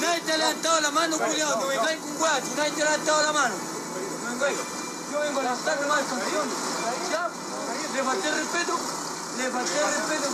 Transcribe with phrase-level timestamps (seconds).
[0.00, 3.22] Nadie te ha levantado la mano, culiado, no vengáis con guacho, nadie te ha levantado
[3.22, 3.54] la mano.
[5.10, 6.48] Yo vengo a levantar nomás el campeón.
[7.10, 7.28] ¿Ya?
[7.94, 8.78] ¿Le falté respeto?
[9.36, 10.28] ¿Le falté respeto?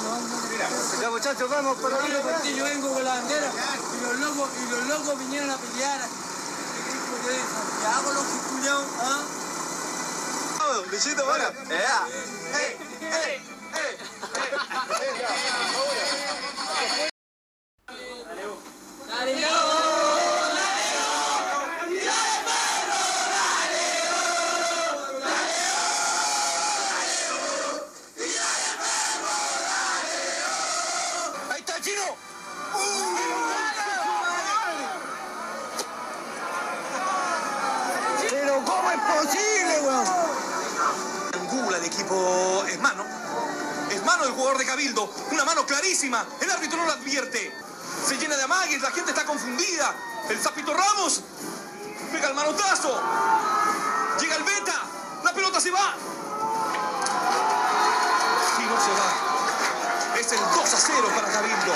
[1.00, 2.20] Ya muchachos, vamos para arriba.
[2.44, 6.00] Yo vengo con la bandera y los locos, y los locos vinieron a pelear.
[6.00, 9.20] De Santiago, los culiados, ¿ah?
[10.90, 11.44] Bichito, bueno.
[15.00, 15.69] ¡Ahí
[46.10, 47.52] El árbitro no lo advierte.
[48.04, 49.94] Se llena de amagues, la gente está confundida.
[50.28, 51.22] El Zapito Ramos
[52.10, 53.00] pega el manotazo.
[54.20, 54.74] Llega el beta.
[55.22, 55.94] La pelota se va.
[58.58, 60.18] Y no se va.
[60.18, 61.74] Es el 2 a 0 para Cabildo.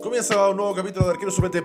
[0.00, 1.62] Comienza un nuevo capítulo de Arquero Suplente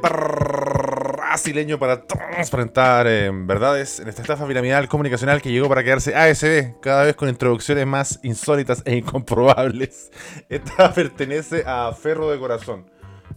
[1.29, 6.79] brasileño para transparentar eh, verdades en esta estafa piramidal comunicacional que llegó para quedarse ASB,
[6.81, 10.11] cada vez con introducciones más insólitas e incomprobables.
[10.49, 12.89] Esta pertenece a Ferro de Corazón,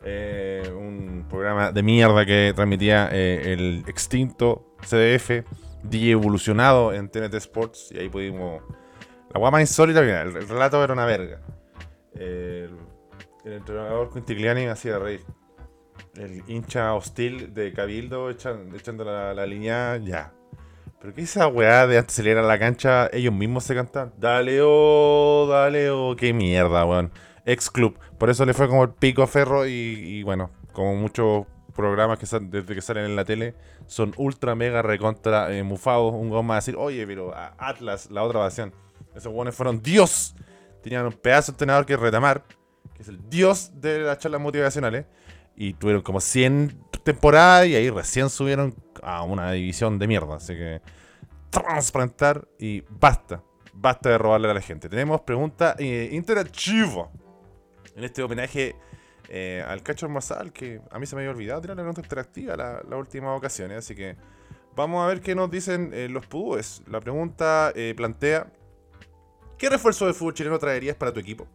[0.04, 5.44] eh, un programa de mierda que transmitía eh, el extinto CDF,
[5.82, 8.62] DJ evolucionado en TNT Sports, y ahí pudimos...
[9.34, 11.40] La guapa insólita, mira, el, el relato era una verga.
[12.14, 12.76] El,
[13.44, 15.24] el entrenador Quintigliani me hacía reír.
[16.16, 20.32] El hincha hostil de Cabildo echan- echando la, línea, ya.
[21.00, 24.12] Pero que esa weá de antes de salir a la cancha, ellos mismos se cantan.
[24.18, 27.10] Dale oh, dale oh, qué mierda, weón.
[27.44, 27.98] Ex club.
[28.18, 32.26] Por eso le fue como el pico a Ferro y, bueno, como muchos programas que
[32.26, 33.54] sal- desde que salen en la tele
[33.86, 36.12] son ultra mega recontra eh, mufados.
[36.12, 38.72] Un goma a decir, oye, pero a Atlas, la otra versión.
[39.14, 40.36] Esos weones fueron Dios.
[40.82, 42.44] Tenían un pedazo de entrenador que Retamar,
[42.94, 45.06] que es el Dios de las charlas motivacionales.
[45.56, 50.36] Y tuvieron como 100 temporadas y ahí recién subieron a una división de mierda.
[50.36, 50.80] Así que
[51.50, 53.42] transparentar y basta.
[53.74, 54.88] Basta de robarle a la gente.
[54.88, 57.10] Tenemos pregunta eh, interactiva.
[57.96, 58.76] En este homenaje
[59.28, 62.56] eh, al Cacho Marsal, que a mí se me había olvidado tirar la pregunta interactiva
[62.56, 63.78] la- las últimas ocasiones.
[63.78, 64.16] Así que
[64.74, 66.82] vamos a ver qué nos dicen eh, los pudúes.
[66.86, 68.46] La pregunta eh, plantea:
[69.58, 71.46] ¿Qué refuerzo de fútbol chileno traerías para tu equipo?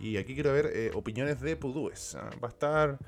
[0.00, 2.14] Y aquí quiero ver eh, opiniones de pudúes.
[2.16, 2.98] Ah, Va a estar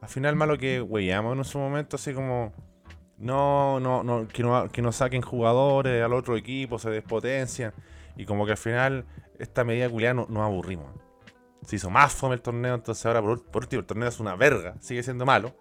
[0.00, 2.52] al final malo que weyamos en su momento, así como.
[3.16, 7.72] No, no, no, que no, que no saquen jugadores al otro equipo, se despotencian.
[8.16, 9.04] Y como que al final,
[9.38, 10.86] esta medida culiada no- nos aburrimos.
[11.64, 14.34] Se hizo más fome el torneo, entonces ahora por, por último el torneo es una
[14.36, 15.54] verga, sigue siendo malo.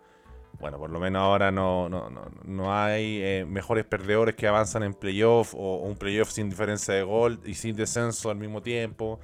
[0.59, 4.83] Bueno, por lo menos ahora no, no, no, no hay eh, mejores perdedores que avanzan
[4.83, 9.19] en playoff o un playoff sin diferencia de gol y sin descenso al mismo tiempo.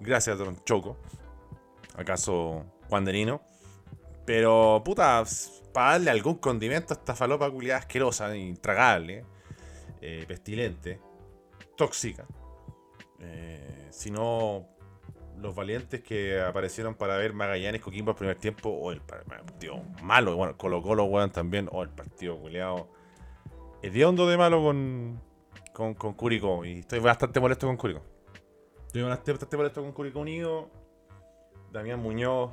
[0.00, 0.96] Gracias, Don Choco.
[1.96, 3.40] ¿Acaso Juanderino?
[4.24, 5.24] Pero, puta,
[5.72, 9.24] para darle algún condimento a esta falopa culiada asquerosa, intragable,
[10.00, 11.00] eh, pestilente,
[11.76, 12.26] tóxica.
[13.20, 14.66] Eh, si no,
[15.38, 19.82] los valientes que aparecieron para ver Magallanes Coquimbo el primer tiempo, o el par- partido
[20.02, 22.88] malo, bueno, Colo Colo, weón, también, o el partido culiado
[23.82, 25.20] hediondo de malo con,
[25.72, 26.64] con, con Curicó.
[26.64, 28.02] Y estoy bastante molesto con Curicó.
[28.96, 30.70] Estoy bastante, bastante molesto con Curicó Unido.
[31.70, 32.52] Damián Muñoz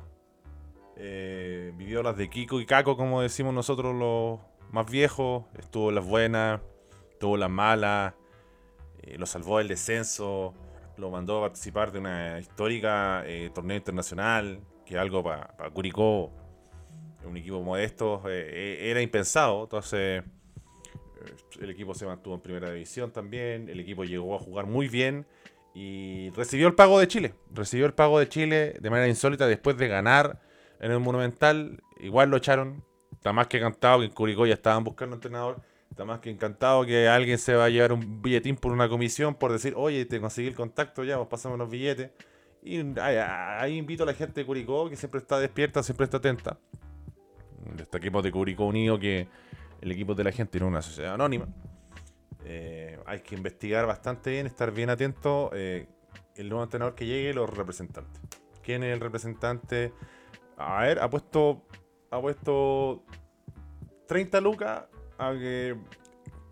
[0.94, 4.40] eh, vivió las de Kiko y Caco, como decimos nosotros los
[4.70, 5.46] más viejos.
[5.58, 6.60] Estuvo las buenas,
[7.18, 8.12] tuvo las malas,
[9.00, 10.52] eh, lo salvó del descenso,
[10.98, 16.30] lo mandó a participar de una histórica eh, torneo internacional, que algo para Curicó,
[17.24, 19.62] un equipo modesto, era impensado.
[19.62, 20.22] Entonces,
[21.58, 25.26] el equipo se mantuvo en primera división también, el equipo llegó a jugar muy bien
[25.74, 27.34] y recibió el pago de Chile.
[27.52, 30.40] Recibió el pago de Chile de manera insólita después de ganar
[30.78, 31.82] en el Monumental.
[31.98, 32.84] Igual lo echaron.
[33.12, 35.60] Está más que encantado que en Curicó ya estaban buscando entrenador.
[35.90, 39.34] Está más que encantado que alguien se va a llevar un billetín por una comisión
[39.34, 42.10] por decir, oye, te conseguí el contacto ya, vos pasamos los billetes.
[42.62, 46.58] Y ahí, invito a la gente de Curicó que siempre está despierta, siempre está atenta.
[47.76, 49.28] De equipo de Curicó Unido que
[49.80, 51.48] el equipo de la gente tiene una sociedad anónima.
[52.44, 55.50] Eh, hay que investigar bastante bien, estar bien atento.
[55.54, 55.86] eh,
[56.36, 58.20] el nuevo entrenador que llegue, los representantes.
[58.62, 59.92] ¿Quién es el representante?
[60.56, 61.62] A ver, ha puesto
[62.10, 63.02] ha puesto
[64.06, 64.84] 30 lucas
[65.18, 65.76] a que,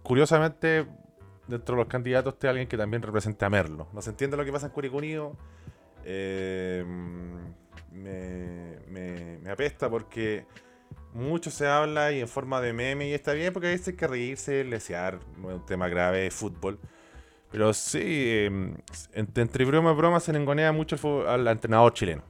[0.03, 0.87] curiosamente,
[1.47, 3.89] dentro de los candidatos esté alguien que también represente a Merlo.
[3.93, 5.37] No se entiende lo que pasa en Curicunio.
[6.05, 6.85] Eh,
[7.93, 10.47] me, me, me apesta porque
[11.12, 13.97] mucho se habla y en forma de meme y está bien porque a veces hay
[13.97, 16.79] que reírse, lesear, no es un tema grave, es fútbol.
[17.50, 18.75] Pero sí, eh,
[19.12, 22.23] entre broma y broma se engonea mucho al entrenador chileno.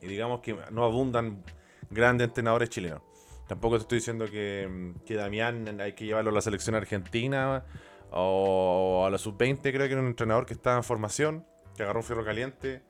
[0.00, 1.44] Y digamos que no abundan
[1.90, 3.02] grandes entrenadores chilenos.
[3.46, 7.64] Tampoco te estoy diciendo que, mm, que Damián hay que llevarlo a la selección argentina
[8.10, 9.60] o a la sub-20.
[9.60, 11.44] Creo que era un entrenador que estaba en formación,
[11.76, 12.82] que agarró un fierro caliente,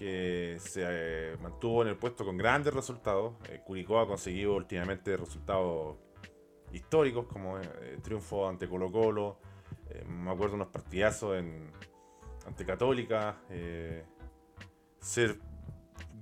[0.00, 3.34] que se mantuvo en el puesto con grandes resultados.
[3.50, 5.98] Eh, Curicó ha conseguido últimamente resultados
[6.72, 9.38] históricos, como eh, triunfo ante Colo Colo.
[9.90, 11.70] eh, me acuerdo unos partidazos en,
[12.46, 13.42] ante Católica.
[13.50, 14.06] eh,
[15.02, 15.38] ser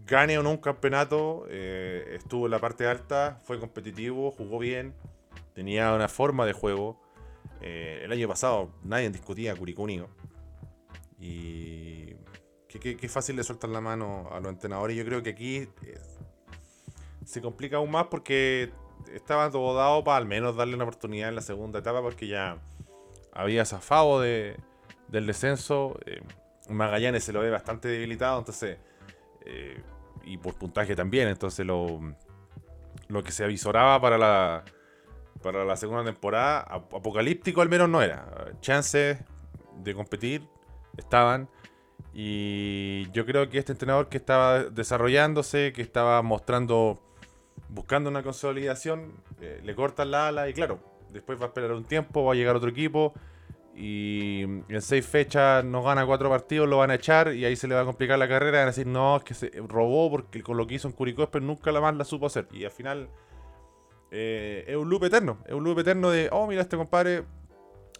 [0.04, 4.94] gane o no un campeonato, estuvo en la parte alta, fue competitivo, jugó bien,
[5.54, 7.00] tenía una forma de juego.
[7.60, 10.08] El año pasado nadie discutía a Curicó Unido.
[11.18, 12.07] Y
[12.68, 14.96] qué, qué- qué fácil le sueltan la mano a los entrenadores.
[14.96, 15.98] Yo creo que aquí eh,
[17.24, 18.72] se complica aún más porque
[19.12, 22.58] estaba todo dado para al menos darle una oportunidad en la segunda etapa porque ya
[23.32, 24.56] había zafado de,
[25.08, 25.98] del descenso.
[26.06, 26.20] eh,
[26.68, 28.78] Magallanes se lo ve bastante debilitado, entonces
[29.46, 29.80] eh,
[30.24, 31.28] y por puntaje también.
[31.28, 32.00] Entonces lo,
[33.08, 34.64] lo que se avisoraba para la,
[35.42, 38.52] para la segunda temporada, ap- apocalíptico al menos no era.
[38.60, 39.18] Chances
[39.78, 40.46] de competir
[40.98, 41.48] estaban.
[42.14, 47.00] Y yo creo que este entrenador que estaba desarrollándose, que estaba mostrando,
[47.68, 51.84] buscando una consolidación, eh, le cortan la ala y claro, después va a esperar un
[51.84, 53.14] tiempo, va a llegar otro equipo
[53.80, 57.68] y en seis fechas no gana cuatro partidos, lo van a echar y ahí se
[57.68, 58.58] le va a complicar la carrera.
[58.58, 61.30] Van a decir, no, es que se robó porque con lo que hizo en Curicó,
[61.30, 62.48] pero nunca la más la supo hacer.
[62.50, 63.08] Y al final
[64.10, 65.38] eh, es un loop eterno.
[65.46, 67.24] Es un loop eterno de, oh, mira, este compadre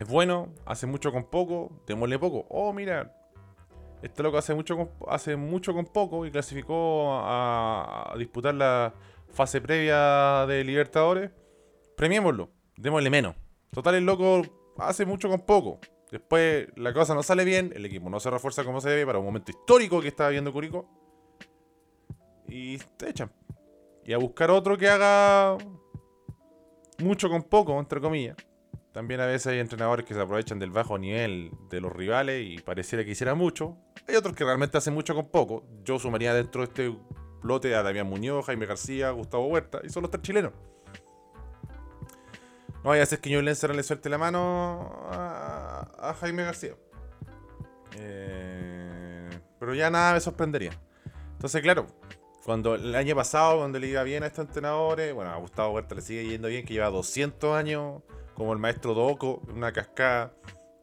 [0.00, 2.44] es bueno, hace mucho con poco, démosle poco.
[2.48, 3.14] Oh, mira,
[4.02, 8.94] este loco hace mucho con, hace mucho con poco y clasificó a, disputar la
[9.28, 11.30] fase previa de Libertadores.
[11.96, 13.34] Premiémoslo, démosle menos.
[13.72, 14.42] Total, el loco
[14.78, 15.80] hace mucho con poco.
[16.10, 19.18] Después la cosa no sale bien, el equipo no se refuerza como se debe para
[19.18, 20.88] un momento histórico que está viendo Curicó.
[22.46, 23.30] Y te echan.
[24.04, 25.58] Y a buscar otro que haga
[26.98, 28.36] mucho con poco, entre comillas.
[28.98, 32.58] También a veces hay entrenadores que se aprovechan del bajo nivel de los rivales y
[32.58, 33.76] pareciera que hiciera mucho.
[34.08, 35.64] Hay otros que realmente hacen mucho con poco.
[35.84, 36.98] Yo sumaría dentro de este
[37.44, 40.52] lote a Damián Muñoz, Jaime García, Gustavo Huerta y son los tres chilenos.
[42.82, 46.74] No vaya a ser que Ñublense le suelte la mano a, a Jaime García.
[48.00, 49.30] Eh,
[49.60, 50.72] pero ya nada me sorprendería.
[51.34, 51.86] Entonces, claro,
[52.44, 55.94] cuando el año pasado, cuando le iba bien a estos entrenadores, bueno, a Gustavo Huerta
[55.94, 58.02] le sigue yendo bien, que lleva 200 años
[58.38, 60.32] como el maestro Doco, una cascada,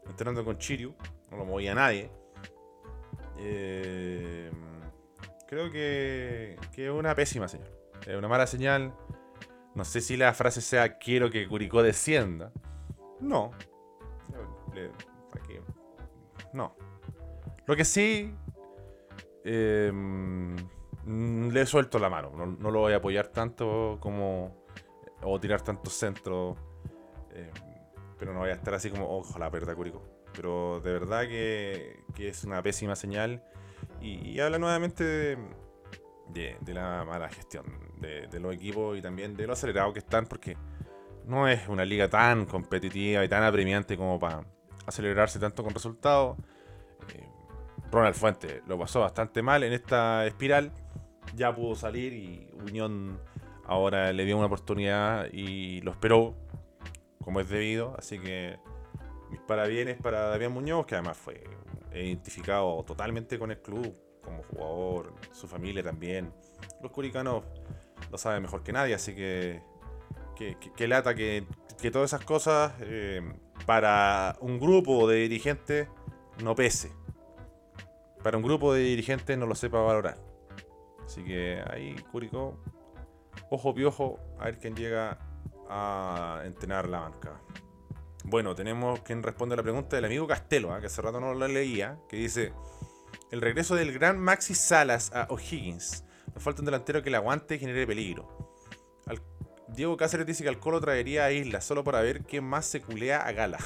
[0.06, 0.94] entrenando con Chiryu,
[1.32, 2.12] no lo movía nadie.
[3.38, 4.52] Eh,
[5.48, 7.72] creo que, es una pésima señal.
[8.06, 8.94] Es una mala señal.
[9.74, 12.52] No sé si la frase sea quiero que Curicó descienda.
[13.22, 13.52] No.
[16.54, 16.76] No.
[17.66, 18.34] Lo que sí.
[19.46, 19.92] eh,
[21.06, 22.32] le suelto la mano.
[22.36, 24.66] No, no lo voy a apoyar tanto como.
[25.22, 26.58] O tirar tantos centros.
[27.36, 27.52] Eh,
[28.18, 30.02] pero no voy a estar así como, ojalá perda Curicó.
[30.34, 33.44] Pero de verdad que, que es una pésima señal.
[34.02, 35.38] Y, habla nuevamente de,
[36.60, 37.66] de- la mala gestión
[38.00, 40.58] de, de los equipos y también de lo acelerado que están, porque
[41.26, 44.46] no es una liga tan competitiva y tan apremiante como para
[44.86, 46.38] acelerarse tanto con resultados.
[47.14, 47.28] Eh,
[47.92, 50.72] Ronald Fuente lo pasó bastante mal en esta espiral,
[51.36, 53.20] ya pudo salir y Unión
[53.66, 56.36] ahora le dio una oportunidad y lo esperó
[57.26, 58.58] como es debido, así que
[59.32, 61.44] mis parabienes para Damián Muñoz, que además fue
[61.94, 66.32] identificado totalmente con el club como jugador, su familia también.
[66.82, 67.44] Los curicanos
[68.12, 69.62] lo saben mejor que nadie, así que
[70.36, 71.46] que, que- que lata que,
[71.82, 73.22] que todas esas cosas eh,
[73.66, 75.88] para un grupo de dirigentes
[76.44, 76.92] no pese.
[78.24, 80.18] Para un grupo de dirigentes no lo sepa valorar.
[81.06, 82.58] Así que ahí Curicó,
[83.50, 85.20] ojo piojo, a ver quién llega
[85.70, 87.42] a entrenar la banca.
[88.24, 90.80] Bueno, tenemos quien responde a la pregunta del amigo Castelo, ¿ah?
[90.80, 92.54] que hace rato no la leía, que dice,
[93.32, 96.04] el regreso del gran Maxi Salas a O'Higgins.
[96.34, 98.46] Nos falta un delantero que le aguante y genere peligro.
[99.68, 102.82] Diego Cáceres dice que al Colo traería a Isla solo para ver quién más se
[102.82, 103.58] culea a Gala.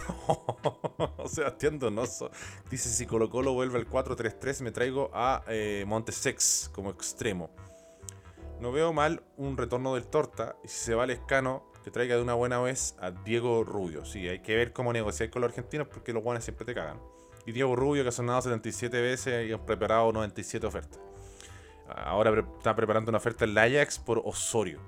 [1.27, 2.31] Sebastián Donoso
[2.71, 7.51] dice si Colo Colo vuelve al 4-3-3 me traigo a eh, Montesex como extremo.
[8.59, 12.21] No veo mal un retorno del Torta y si se va al escano, traiga de
[12.21, 14.05] una buena vez a Diego Rubio.
[14.05, 16.99] Sí, hay que ver cómo negociar con los argentinos porque los guanes siempre te cagan.
[17.45, 20.99] Y Diego Rubio, que ha sonado 77 veces y ha preparado 97 ofertas.
[21.87, 24.79] Ahora está preparando una oferta en la Ajax por Osorio.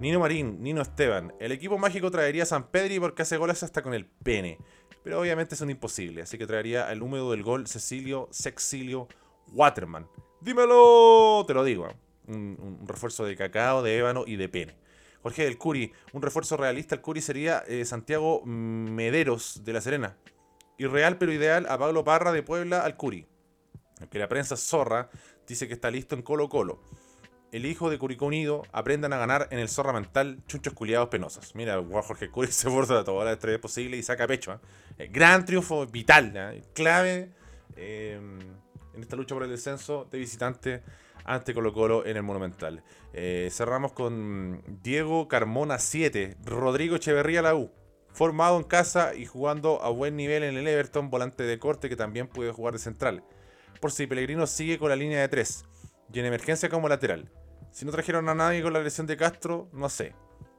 [0.00, 1.32] Nino Marín, Nino Esteban.
[1.38, 4.58] El equipo mágico traería a San Pedri porque hace goles hasta con el pene.
[5.02, 9.06] Pero obviamente son imposibles, así que traería el húmedo del gol Cecilio Sexilio
[9.52, 10.08] Waterman.
[10.40, 11.88] Dímelo, te lo digo.
[12.26, 14.76] Un, refuerzo de cacao, de ébano y de pene.
[15.24, 20.16] Jorge del Curi, un refuerzo realista al Curi sería eh, Santiago Mederos de La Serena.
[20.78, 23.26] Irreal pero ideal a Pablo Parra de Puebla al Curi.
[24.00, 25.08] Aunque la prensa zorra
[25.48, 26.80] dice que está listo en Colo Colo
[27.52, 31.54] el hijo de Curicó Unido aprendan a ganar en el zorra mental chunchos culiados penosos.
[31.54, 34.52] Mira, Jorge Curi se borda todas las estrellas posibles y saca pecho.
[34.52, 34.58] ¿eh?
[34.98, 37.30] Eh, gran triunfo vital, clave
[37.76, 38.56] en
[39.00, 40.82] esta lucha por el descenso de visitante
[41.24, 42.82] ante Colo Colo en el Monumental.
[43.50, 47.72] cerramos con Diego Carmona 7, Rodrigo Echeverría la U.
[48.12, 51.96] Formado en casa y jugando a buen nivel en el Everton, volante de corte que
[51.96, 53.24] también puede jugar de central.
[53.80, 55.64] Por si Pellegrino sigue con la línea de 3
[56.12, 57.30] y en emergencia como lateral.
[57.70, 60.14] Si no trajeron a nadie con la lesión de Castro, no sé.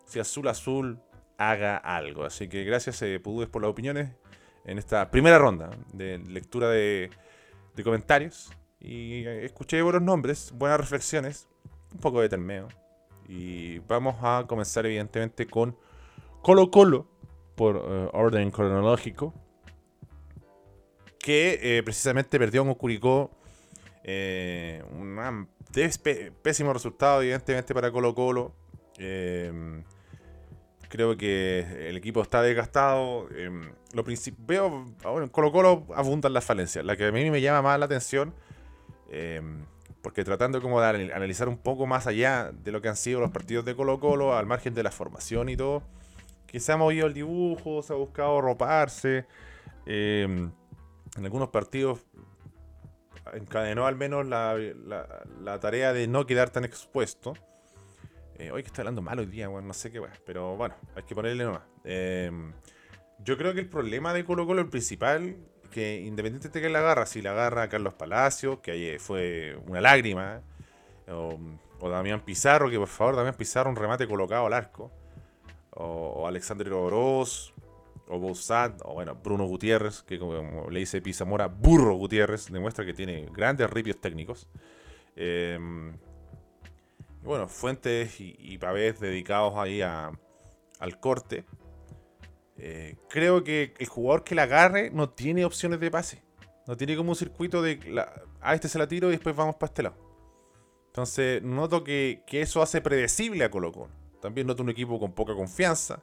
[0.06, 1.00] Si Azul Azul
[1.38, 2.26] haga algo.
[2.26, 4.12] Así que gracias, eh, Pududes, por las opiniones
[4.66, 7.10] en esta primera ronda de lectura de,
[7.84, 8.52] comentarios.
[8.88, 11.48] Y eh, escuché buenos nombres, buenas reflexiones,
[11.92, 12.68] un poco de termeo.
[13.28, 15.76] Y vamos a comenzar, evidentemente, con
[16.44, 17.08] Colo Colo,
[17.56, 19.34] por eh, orden cronológico,
[21.18, 23.32] que eh, precisamente perdió un Curicó
[24.92, 25.48] un
[26.44, 28.54] pésimo resultado, evidentemente, para Colo Colo.
[29.00, 29.84] Em,
[30.90, 33.28] creo que el equipo está desgastado.
[33.36, 34.04] Em, lo
[34.38, 36.86] veo, bueno, en Colo Colo abundan las falencias.
[36.86, 38.36] La que a mí me llama más la atención,
[39.10, 39.66] em,
[40.02, 43.32] porque tratando como de analizar un poco más allá de lo que han sido los
[43.32, 45.84] partidos de Colo Colo, al margen de la formación y todo,
[46.48, 49.26] que se ha movido el dibujo, se ha buscado roparse.
[49.86, 50.52] en
[51.18, 52.06] algunos partidos
[53.34, 57.34] encadenó al menos la, tarea de no quedar tan expuesto.
[58.38, 60.76] Eh, hoy que está hablando mal hoy día, bueno, no sé qué, bueno, pero bueno,
[60.96, 61.64] hay que ponerle nomás.
[61.86, 62.54] Em,
[63.20, 65.38] yo creo que el problema de Colo Colo, el principal,
[65.76, 69.82] que independiente de que la agarra, si la agarra Carlos Palacios, que ayer fue una
[69.82, 70.42] lágrima,
[71.10, 71.38] o,
[71.90, 74.90] Damián Pizarro, que por favor, Damián Pizarro, un remate colocado al arco,
[75.72, 77.54] o, o Alexander Oroz,
[78.08, 82.94] o Boussat, o bueno, Bruno Gutiérrez, que como le dice Pizamora, Burro Gutiérrez, demuestra que
[82.94, 84.48] tiene grandes ripios técnicos.
[85.18, 85.98] Em,
[87.22, 91.44] bueno, Fuentes y, y, Pavés dedicados ahí al corte.
[92.58, 96.24] Eh, creo que el jugador que la agarre no tiene opciones de pase.
[96.68, 97.80] No tiene como un circuito de
[98.42, 99.98] a este se la tiro y después vamos para este lado.
[100.88, 103.92] Entonces, noto que, que eso hace predecible a Colo Colo.
[104.22, 106.02] También noto un equipo con poca confianza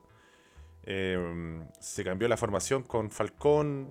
[0.84, 3.88] Em, se cambió la formación con Falcón,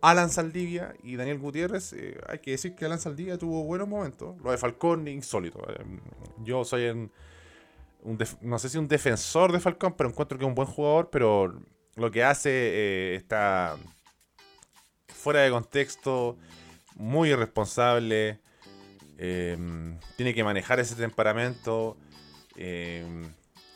[0.00, 1.92] Alan Saldivia y Daniel Gutiérrez.
[1.94, 4.36] Eh, hay que decir que Alan Saldivia tuvo buenos momentos.
[4.42, 5.60] Lo de Falcón, insólito.
[5.78, 6.00] Em,
[6.44, 7.10] yo soy un
[8.42, 11.60] no sé si un defensor de Falcón, pero encuentro que es un buen jugador, pero
[11.98, 13.76] lo que hace eh, está
[15.08, 16.38] fuera de contexto,
[16.96, 18.40] muy irresponsable.
[19.18, 21.96] Em, tiene que manejar ese temperamento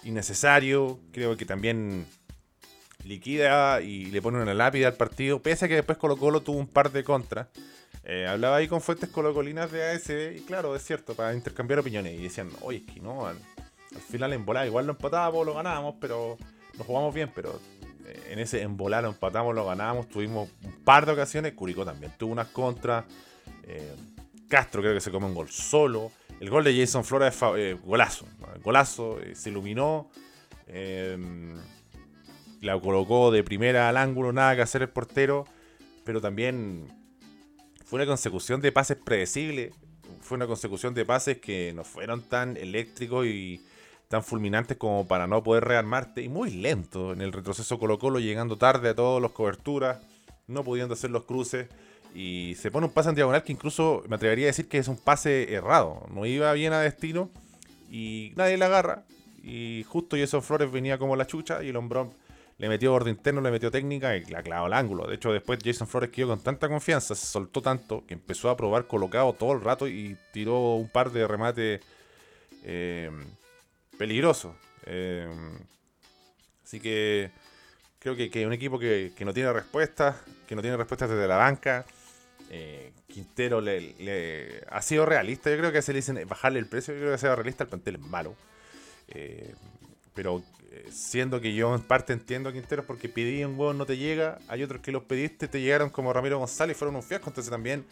[0.03, 0.99] innecesario.
[1.13, 2.07] Creo que también
[3.05, 6.59] liquida y le pone una lápida al partido, pese a que después Colo Colo tuvo
[6.59, 7.49] un par de contras.
[8.05, 12.19] Eh, hablaba ahí con fuentes colocolinas de ASB y claro, es cierto, para intercambiar opiniones.
[12.19, 13.37] Y decían, oye, es que no, al,
[14.11, 16.37] final en volar igual lo empatábamos, lo ganábamos, pero
[16.79, 17.61] lo jugamos bien, pero
[18.31, 22.13] en ese en volar lo empatamos, lo ganábamos, tuvimos un par de ocasiones, Curicó también
[22.19, 23.05] tuvo unas contras,
[23.65, 23.95] eh,
[24.49, 28.27] Castro creo que se come un gol solo, el gol de Jason Flores es golazo,
[28.63, 30.11] golazo, se iluminó
[32.63, 35.45] la colocó de primera al ángulo, nada que hacer el portero,
[36.05, 36.87] pero también
[37.85, 39.75] fue una consecución de pases predecibles,
[40.21, 43.61] fue una consecución de pases que no fueron tan eléctricos y
[44.13, 48.19] tan fulminantes como para no poder rearmarte y muy lento en el retroceso Colo Colo,
[48.19, 50.01] llegando tarde a todas las coberturas,
[50.47, 51.69] no pudiendo hacer los cruces
[52.15, 54.87] y se pone un pase en diagonal que incluso me atrevería a decir que es
[54.89, 57.31] un pase errado, no iba bien a destino
[57.91, 59.05] y nadie la agarra
[59.43, 62.13] y justo Jason Flores venía como la chucha y el hombrón
[62.59, 65.07] le metió borde interno, le metió técnica y la clavó al ángulo.
[65.07, 68.59] De hecho, después Jason Flores quedó con tanta confianza, se soltó tanto, que empezó a
[68.59, 71.81] probar colocado todo el rato y tiró un par de remates
[72.65, 73.11] eh,
[74.03, 74.53] peligrosos.
[74.85, 75.29] Eh,
[76.65, 77.31] así que
[78.01, 80.17] creo que, que un equipo que, no tiene respuestas,
[80.49, 81.87] que no tiene respuestas desde la banca,
[82.55, 85.51] Eh, Quintero le, ha sido realista.
[85.51, 86.93] Yo creo que se le dicen bajarle el precio.
[86.93, 87.63] Yo creo que sido realista.
[87.63, 88.35] El plantel es malo.
[89.09, 89.55] Eh,
[90.15, 90.43] pero
[90.91, 94.39] siendo que yo en parte entiendo a Quintero porque pedí un huevo no te llega.
[94.49, 97.31] Hay otros que los pediste, te llegaron como Ramiro González y fueron un fiasco.
[97.31, 97.87] Entonces también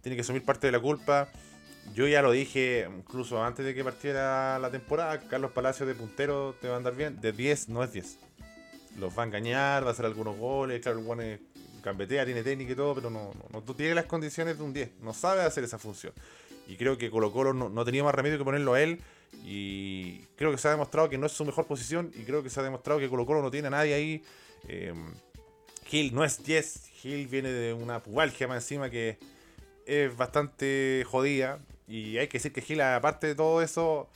[0.00, 1.28] tiene que asumir parte de la culpa.
[1.94, 5.20] Yo ya lo dije incluso antes de que partiera la temporada.
[5.20, 7.20] Carlos Palacios de puntero te va a andar bien.
[7.20, 8.18] De 10 no es 10.
[8.98, 10.80] Los va a engañar, va a hacer algunos goles.
[10.80, 11.40] Claro, el es
[11.82, 15.00] gambetea, tiene técnica y todo, pero no, no, tiene las condiciones de un 10.
[15.02, 16.12] No sabe hacer esa función.
[16.66, 19.00] Y creo que Colo Colo no, tenía más remedio que ponerlo a él.
[19.44, 22.10] Y creo que se ha demostrado que no es su mejor posición.
[22.14, 24.22] Y creo que se ha demostrado que Colo Colo no tiene a nadie ahí.
[24.68, 24.92] Eh,
[25.84, 26.90] Gil no es 10.
[26.94, 29.18] Gil viene de una pubalgia más encima que
[29.86, 31.60] es bastante jodida.
[31.88, 34.08] Y hay que decir que Gil, aparte de todo eso,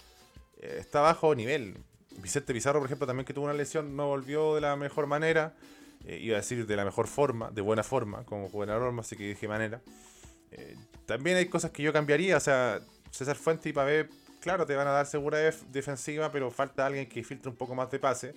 [0.61, 1.77] eh, está bajo nivel.
[2.19, 5.55] Vicente Pizarro, por ejemplo, también que tuvo una lesión, no volvió de la mejor manera.
[6.05, 9.17] Eh, iba a decir de la mejor forma, de buena forma, como buena norma, así
[9.17, 9.81] que dije manera.
[10.51, 14.09] Eh, también hay cosas que yo cambiaría, o sea, César Fuente y Pavé,
[14.41, 17.91] claro, te van a dar seguridad defensiva, pero falta alguien que filtre un poco más
[17.91, 18.35] de pase.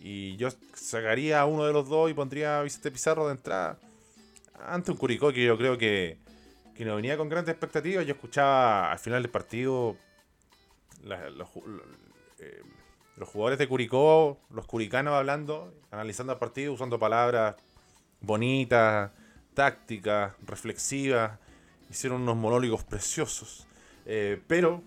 [0.00, 3.78] Y yo sacaría a uno de los dos y pondría a Vicente Pizarro de entrada
[4.66, 6.18] ante un Curicó que yo creo que,
[6.78, 8.06] que no venía con grandes expectativas.
[8.06, 9.96] Yo escuchaba al final del partido
[11.02, 11.48] los,
[12.38, 12.62] eh,
[13.16, 17.56] los jugadores de Curicó, los curicanos hablando, analizando el partido, usando palabras
[18.20, 19.10] bonitas,
[19.54, 21.40] tácticas, reflexivas,
[21.90, 23.66] hicieron unos monólogos preciosos.
[24.06, 24.80] Eh, pero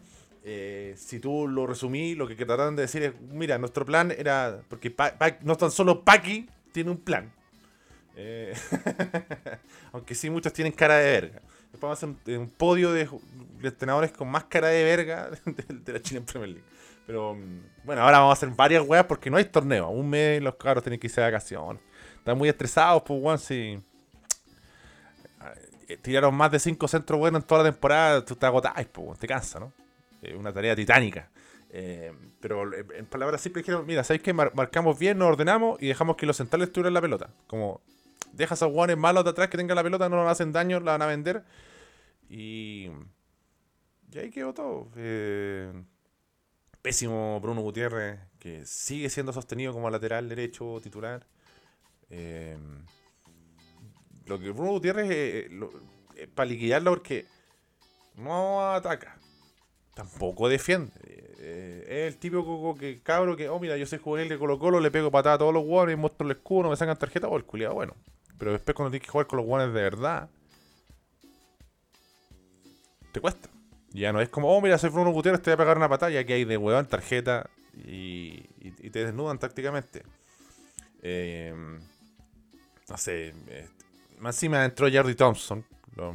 [0.45, 4.61] eh, si tú lo resumí, lo que trataron de decir es, mira, nuestro plan era,
[4.69, 4.95] porque
[5.41, 7.33] no tan solo Paki tiene un plan.
[9.91, 11.41] Aunque sí muchos tienen cara de verga.
[11.71, 13.07] Después vamos a hacer un, podio de,
[13.63, 16.67] entrenadores con más cara de verga de, la China Premier League.
[17.07, 19.89] Pero mm, bueno, ahora vamos a hacer varias weas porque no hay torneo.
[19.89, 21.81] Un mes los cabros tienen que irse de vacaciones.
[22.17, 23.79] Están muy estresados, pues, weón, si.
[25.87, 29.17] Eh, tiraron más de 5 centros buenos en toda la temporada, tú te agotáis, pues,
[29.17, 29.73] te cansa, ¿no?
[30.21, 31.29] Es una tarea titánica.
[31.73, 36.17] Eh, pero en palabras simples dijeron, mira, ¿sabéis que marcamos bien, nos ordenamos y dejamos
[36.17, 37.29] que los centrales tuvieran la pelota?
[37.47, 37.81] Como,
[38.33, 40.93] dejas a guanes malos de atrás que tengan la pelota, no nos hacen daño, la
[40.93, 41.43] van a vender.
[42.29, 42.89] Y...
[44.13, 44.89] Y ahí quedó todo.
[44.97, 45.71] Eh,
[46.81, 51.25] pésimo Bruno Gutiérrez, que sigue siendo sostenido como lateral derecho titular.
[52.09, 52.57] Eh,
[54.25, 55.49] lo que Bruno Gutiérrez, eh,
[56.15, 57.25] eh, para liquidarlo, porque
[58.15, 59.17] no ataca,
[59.93, 60.91] tampoco defiende.
[61.87, 64.91] es el típico que, cabro que, oh, mira, yo soy juvenil de Colo Colo, le
[64.91, 67.45] pego patada a todos los guanes, muestro el escudo, me sacan tarjeta, o oh, el
[67.45, 67.95] culiado, bueno.
[68.41, 70.27] Pero después cuando tienes que jugar con los guanes de verdad,
[73.11, 73.47] te cuesta.
[73.91, 76.25] Ya no es como, oh, mira, soy Bruno Gutiérrez, te voy a pegar una batalla
[76.25, 77.47] que hay de huevón, tarjeta
[77.85, 78.41] y,
[78.89, 80.01] te desnudan tácticamente.
[81.03, 81.53] Eh,
[82.89, 83.69] no sé, este,
[84.17, 85.63] más encima entró Jerry Thompson,
[85.95, 86.11] lo,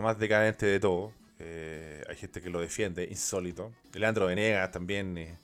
[0.00, 1.12] más decadente de todo.
[1.38, 3.74] Eh, hay gente que lo defiende, insólito.
[3.92, 5.36] Leandro Venegas también, eh,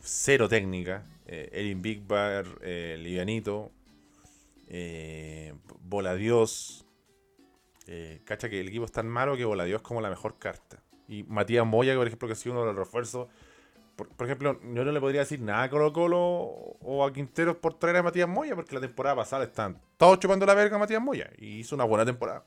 [0.00, 1.02] cero técnica.
[1.26, 3.72] Erin Bigbar, Livianito.
[5.80, 6.86] Bola Dios.
[7.86, 10.82] Eh, cacha que el equipo es tan malo que Voladió es como la mejor carta.
[11.08, 13.28] Y Matías Moya, por ejemplo, que ha sido uno de los refuerzos.
[13.96, 17.74] Por, ejemplo, yo no le podría decir nada a Colo Colo o a Quinteros por
[17.74, 21.02] traer a Matías Moya, porque la temporada pasada están todos chupando la verga a Matías
[21.02, 21.30] Moya.
[21.36, 22.44] Y hizo una buena temporada.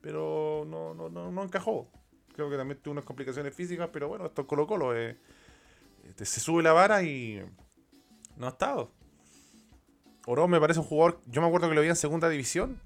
[0.00, 1.90] Pero no, no, no, encajó.
[2.32, 4.96] Creo que también tuvo unas complicaciones físicas, pero bueno, esto es Colo Colo.
[4.96, 5.18] Eh,
[6.04, 7.42] este, se sube la vara y
[8.36, 8.92] no ha estado.
[10.26, 12.80] Oro me parece un jugador, yo me acuerdo que lo vi en segunda división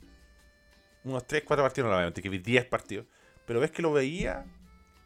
[1.05, 3.07] unos 3, 4 partidos, no veo, que vi 10 partidos.
[3.47, 4.45] Pero ves que lo veía,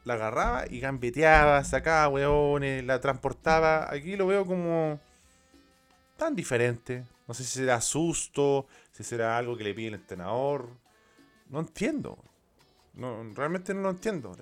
[0.05, 3.93] la agarraba y gambeteaba, sacaba weones, la transportaba.
[3.93, 5.01] Aquí lo veo como
[6.17, 7.05] tan diferente.
[7.27, 10.69] No sé si será susto, si será algo que le pide el entrenador.
[11.49, 12.19] No entiendo.
[12.95, 14.37] No, realmente no lo entiendo.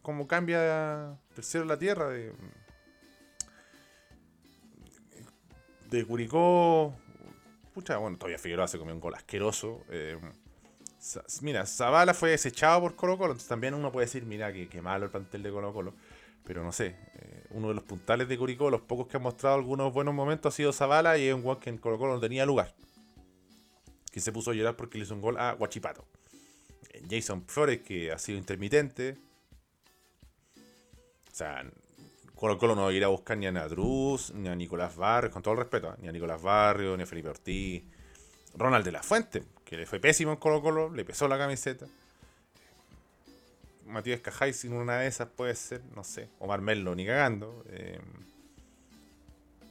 [0.00, 2.32] Cómo cambia el cielo a la tierra de,
[5.90, 6.94] de Curicó.
[7.74, 9.84] Pucha, bueno, todavía Figueroa se comió un gol asqueroso.
[9.88, 10.18] Eh,
[11.40, 15.06] Mira, Zavala fue desechado por Colo Colo, entonces también uno puede decir, mira, que, malo
[15.06, 15.94] el plantel de Colo Colo.
[16.44, 19.56] Pero no sé, eh, uno de los puntales de Curicó, los pocos que han mostrado
[19.56, 22.20] algunos buenos momentos ha sido Zavala y es un gol que en Colo Colo no
[22.20, 22.72] tenía lugar.
[24.12, 26.04] Que se puso a llorar porque le hizo un gol a Guachipato.
[26.90, 29.18] Eh, Jason Flores, que ha sido intermitente.
[30.56, 31.64] O sea,
[32.42, 35.32] Colo Colo no va a ir a buscar ni a Nadruz, ni a Nicolás Barrios,
[35.32, 37.84] con todo el respeto, ni a Nicolás Barrio, ni a Felipe Ortiz.
[38.56, 41.86] Ronald de la Fuente, que le fue pésimo en Colo Colo, le pesó la camiseta.
[43.86, 46.30] Matías Cajay sin una de esas puede ser, no sé.
[46.40, 47.62] Omar Merlo ni cagando.
[47.68, 48.00] Eh,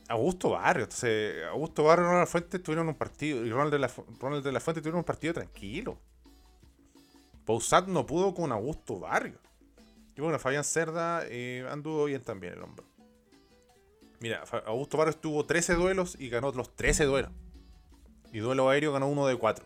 [0.08, 0.86] Augusto Barrio.
[0.86, 3.46] Entonces, Augusto Barrio y Ronald Fuente tuvieron un partido.
[3.46, 5.98] Y Ronald de la, Ronald de la Fuente tuvieron un partido tranquilo.
[7.44, 9.40] Pausat no pudo con Augusto Barrio.
[10.16, 12.86] Y bueno, Fabián Cerda eh, anduvo bien también el hombre.
[14.20, 17.32] Mira, Augusto Barrio estuvo 13 duelos y ganó otros 13 duelos.
[18.32, 19.66] Y duelo aéreo ganó uno de 4.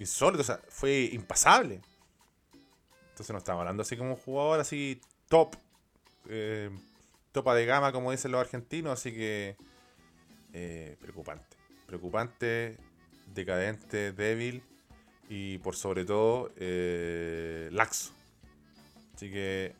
[0.00, 1.80] Insólito, o sea, fue impasable.
[3.10, 5.54] Entonces no estamos hablando así como un jugador así top.
[6.28, 6.70] Eh,
[7.30, 8.92] topa de gama, como dicen los argentinos.
[8.94, 9.56] Así que
[10.52, 11.56] eh, preocupante.
[11.86, 12.78] Preocupante,
[13.32, 14.64] decadente, débil
[15.28, 16.50] y por sobre todo
[17.70, 18.12] laxo.
[19.14, 19.74] Así que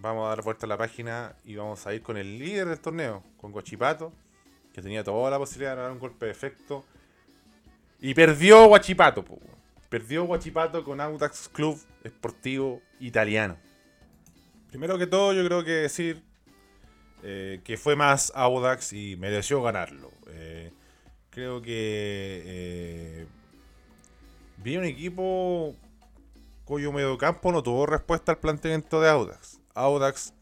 [0.00, 2.80] vamos a dar vuelta a la página y vamos a ir con el líder del
[2.80, 4.12] torneo, con Guachipato,
[4.72, 6.84] que tenía toda la posibilidad de dar un golpe de efecto.
[8.00, 9.24] Y perdió Guachipato,
[9.88, 13.56] perdió Guachipato con Audax Club Esportivo Italiano.
[14.68, 16.22] Primero que todo, yo creo que decir
[17.22, 20.12] eh, que fue más Audax y mereció ganarlo.
[20.28, 20.70] Eh,
[21.30, 23.26] creo que eh,
[24.58, 25.74] vi un equipo
[26.68, 29.58] cuyo mediocampo no tuvo respuesta al planteamiento de Audax.
[29.74, 30.34] Audax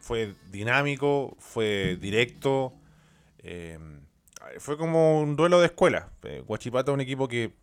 [0.00, 2.72] fue dinámico, fue directo.
[4.58, 6.10] fue como un duelo de escuela.
[6.48, 7.54] Guachipato es un equipo que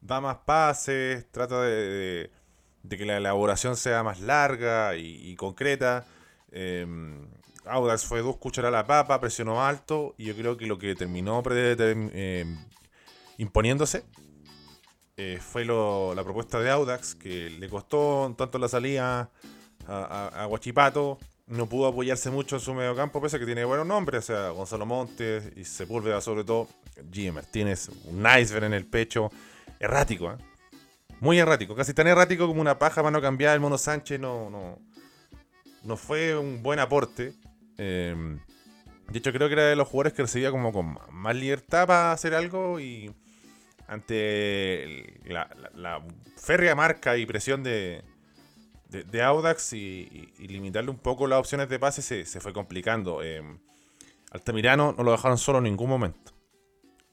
[0.00, 2.30] da más pases, trata de,
[2.88, 6.06] que la elaboración sea más larga y, concreta.
[6.50, 7.28] Em,
[7.66, 10.94] Audax fue dos cucharadas a la papa, presionó alto y yo creo que lo que
[10.94, 11.42] terminó
[13.36, 14.04] imponiéndose
[15.16, 19.30] eh, fue la propuesta de Audax, que le costó tanto la salida
[19.86, 24.24] a, Guachipato, no pudo apoyarse mucho en su mediocampo, pese a que tiene buenos nombres,
[24.24, 26.68] o sea, Gonzalo Montes y Sepúlveda sobre todo,
[27.12, 29.30] Jimmy Martínez, un iceberg en el pecho,
[29.78, 30.36] errático, ¿eh?
[31.20, 33.54] Muy errático, casi tan errático como una paja para no cambiar.
[33.54, 34.80] El Mono Sánchez no, no,
[35.84, 37.32] no fue un buen aporte.
[37.78, 38.40] Em,
[39.08, 42.10] de hecho, creo que era de los jugadores que recibía como con más libertad para
[42.10, 43.14] hacer algo y
[43.92, 46.02] ante la,
[46.36, 48.02] férrea marca y presión de,
[48.88, 53.22] de, Audax y, limitarle un poco las opciones de pase se, se fue complicando.
[53.22, 53.42] Eh,
[54.30, 56.32] Altamirano no lo dejaron solo en ningún momento.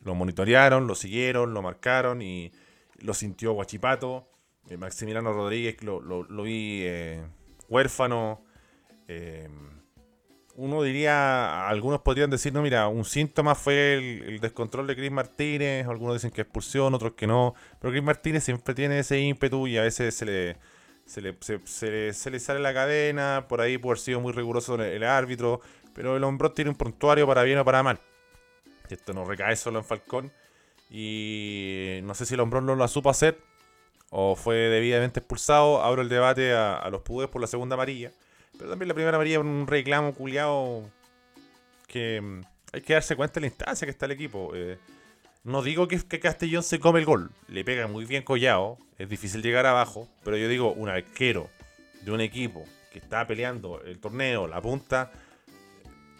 [0.02, 2.52] Lo monitorearon, lo siguieron, lo marcaron y
[3.00, 4.30] lo sintió Guachipato.
[4.70, 7.22] Eh, Maximiliano Rodríguez lo, vi eh,
[7.68, 8.46] huérfano.
[10.62, 15.88] Uno diría, algunos podrían decir, no, mira, un síntoma fue el, descontrol de Chris Martínez.
[15.88, 17.56] Algunos dicen que expulsión, otros que no.
[17.80, 20.58] Pero Chris Martínez siempre tiene ese ímpetu y a veces se le,
[21.06, 23.46] se le, sale la cadena.
[23.48, 25.62] Por ahí puede haber sido muy riguroso el, el árbitro.
[25.94, 28.02] Pero el hombro tiene un prontuario para bien o para mal.
[28.90, 30.32] Esto no recae solo en Falcón.
[30.90, 33.38] Y no sé si el hombrón no lo supo hacer
[34.10, 35.82] o fue debidamente expulsado.
[35.82, 38.12] Abro el debate a, los pudes por la segunda amarilla.
[38.60, 40.88] Pero también la primera amarilla un reclamo culiado
[41.88, 42.42] que mm,
[42.74, 44.52] hay que darse cuenta de la instancia que está el equipo.
[44.54, 44.78] Eh,
[45.44, 47.32] no digo que, que, Castellón se come el gol.
[47.48, 48.78] Le pega muy bien Collado.
[49.00, 50.08] Es difícil llegar abajo.
[50.24, 51.50] Pero yo digo, un arquero
[52.04, 55.12] de un equipo que está peleando el torneo, la punta,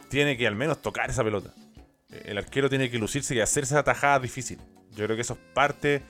[0.10, 1.54] tiene que al menos tocar esa pelota
[2.10, 4.60] el arquero tiene que lucirse y hacerse esa tajada difícil.
[4.96, 6.02] Yo creo que eso es parte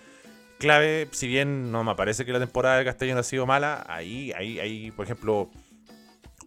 [0.57, 1.07] clave.
[1.11, 4.59] Si bien no me parece que la temporada de Castellón ha sido mala, ahí, ahí,
[4.59, 5.49] ahí, por ejemplo,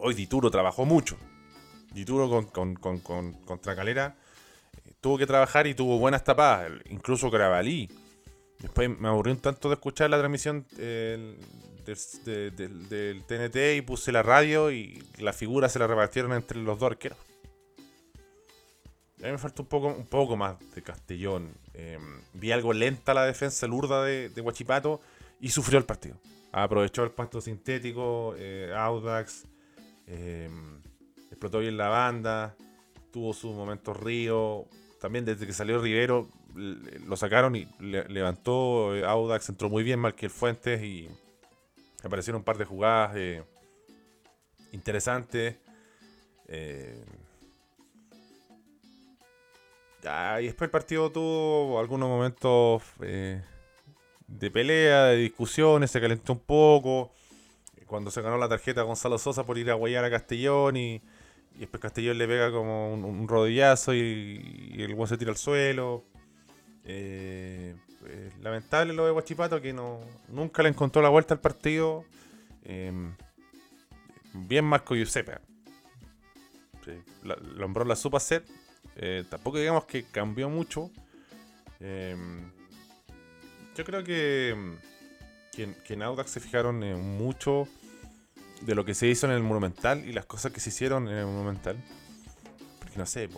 [0.03, 1.17] hoy Dituro trabajó mucho.
[1.93, 4.15] Dituro con, con, con, contra Calera
[4.85, 7.89] eh, tuvo que trabajar y tuvo buenas tapadas, incluso Cravalí.
[8.59, 11.37] Después me aburrí un tanto de escuchar la transmisión del,
[11.85, 16.91] del TNT y puse la radio y la figura se la repartieron entre los dos
[16.91, 17.17] arqueros.
[19.21, 21.49] A mí me falta un poco, un poco más de Castellón.
[21.73, 25.01] Em, vi algo lenta la defensa lurda de, de Huachipato
[25.39, 26.17] y sufrió el partido.
[26.51, 29.45] Aprovechó el pasto sintético, eh, Audax,
[30.07, 30.81] em,
[31.29, 32.55] explotó bien la banda,
[33.11, 34.65] tuvo su momento Río.
[34.99, 40.29] También desde que salió Rivero lo sacaron y levantó eh, Audax, entró muy bien el
[40.29, 41.09] Fuentes y
[42.03, 43.43] aparecieron un par de jugadas eh,
[44.71, 45.55] interesantes.
[46.47, 47.03] Eh,
[50.41, 53.41] y después el partido tuvo algunos momentos eh,
[54.27, 57.11] de pelea, de discusiones, se calentó un poco.
[57.85, 61.01] Cuando se ganó la tarjeta Gonzalo Sosa por ir a guayar a Castellón y,
[61.57, 66.03] después Castellón le pega como un, rodillazo y, el buen se tira al suelo.
[66.85, 72.05] Eh, eh, lamentable lo de Guachipato que no, nunca le encontró la vuelta al partido.
[74.33, 75.37] bien Marco Giuseppe.
[76.83, 76.91] Sí,
[77.23, 78.43] la, supo hacer
[78.95, 80.91] eh, tampoco digamos que cambió mucho.
[81.79, 82.51] Em,
[83.75, 84.55] yo creo que,
[85.55, 86.79] que, en Audax se fijaron
[87.17, 87.67] mucho
[88.61, 91.15] de lo que se hizo en el Monumental y las cosas que se hicieron en
[91.17, 91.77] el Monumental.
[92.79, 93.29] porque no sé, eh,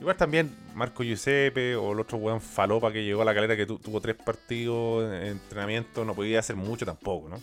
[0.00, 3.66] Igual también Marco Giuseppe o el otro weón Falopa que llegó a la calera que
[3.66, 7.40] tu- tuvo tres partidos en entrenamiento, no podía hacer mucho tampoco, ¿no?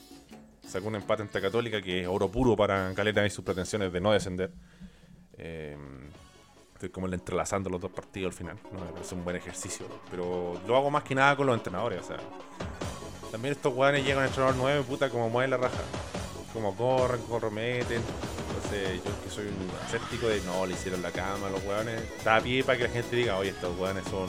[0.68, 4.02] Sacó un empate ante Católica que es oro puro para Calera y sus pretensiones de
[4.02, 4.52] no descender.
[5.38, 5.78] Eh,
[6.74, 8.80] estoy como entrelazando los dos partidos al final, ¿no?
[8.80, 12.18] Me un buen ejercicio, pero lo hago más que nada con los entrenadores, o sea.
[13.32, 15.82] También estos weones llegan a entrenador nuevo y puta como mueven la raja.
[16.54, 18.02] Como corren, corrometen.
[18.48, 22.02] Entonces yo que soy un escéptico de no, le hicieron la cama a los weones.
[22.24, 24.28] Da a pie para que la gente diga, oye, estos weones son,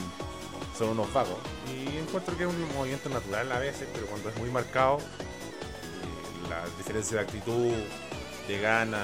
[0.77, 1.37] son unos vagos.
[1.67, 6.49] Y encuentro que es un movimiento natural a veces, pero cuando es muy marcado, eh,
[6.49, 7.73] la diferencia de actitud,
[8.47, 9.03] de gana,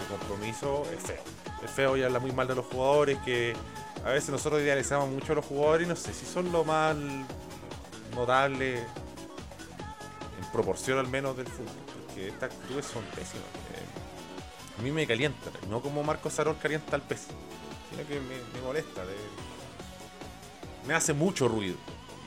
[0.00, 1.22] de compromiso, es feo.
[1.62, 3.54] Es feo y habla muy mal de los jugadores que
[4.04, 6.96] a veces nosotros idealizamos mucho a los jugadores y no sé si son lo más
[8.14, 8.84] notable
[10.54, 11.74] proporción al menos del fútbol,
[12.06, 13.44] porque estas actitudes son pésimas.
[13.74, 17.26] Eh, a mí me calientan, no como Marco Sarol calienta al pez,
[17.90, 19.02] sino que me, molesta.
[20.86, 21.76] me hace mucho ruido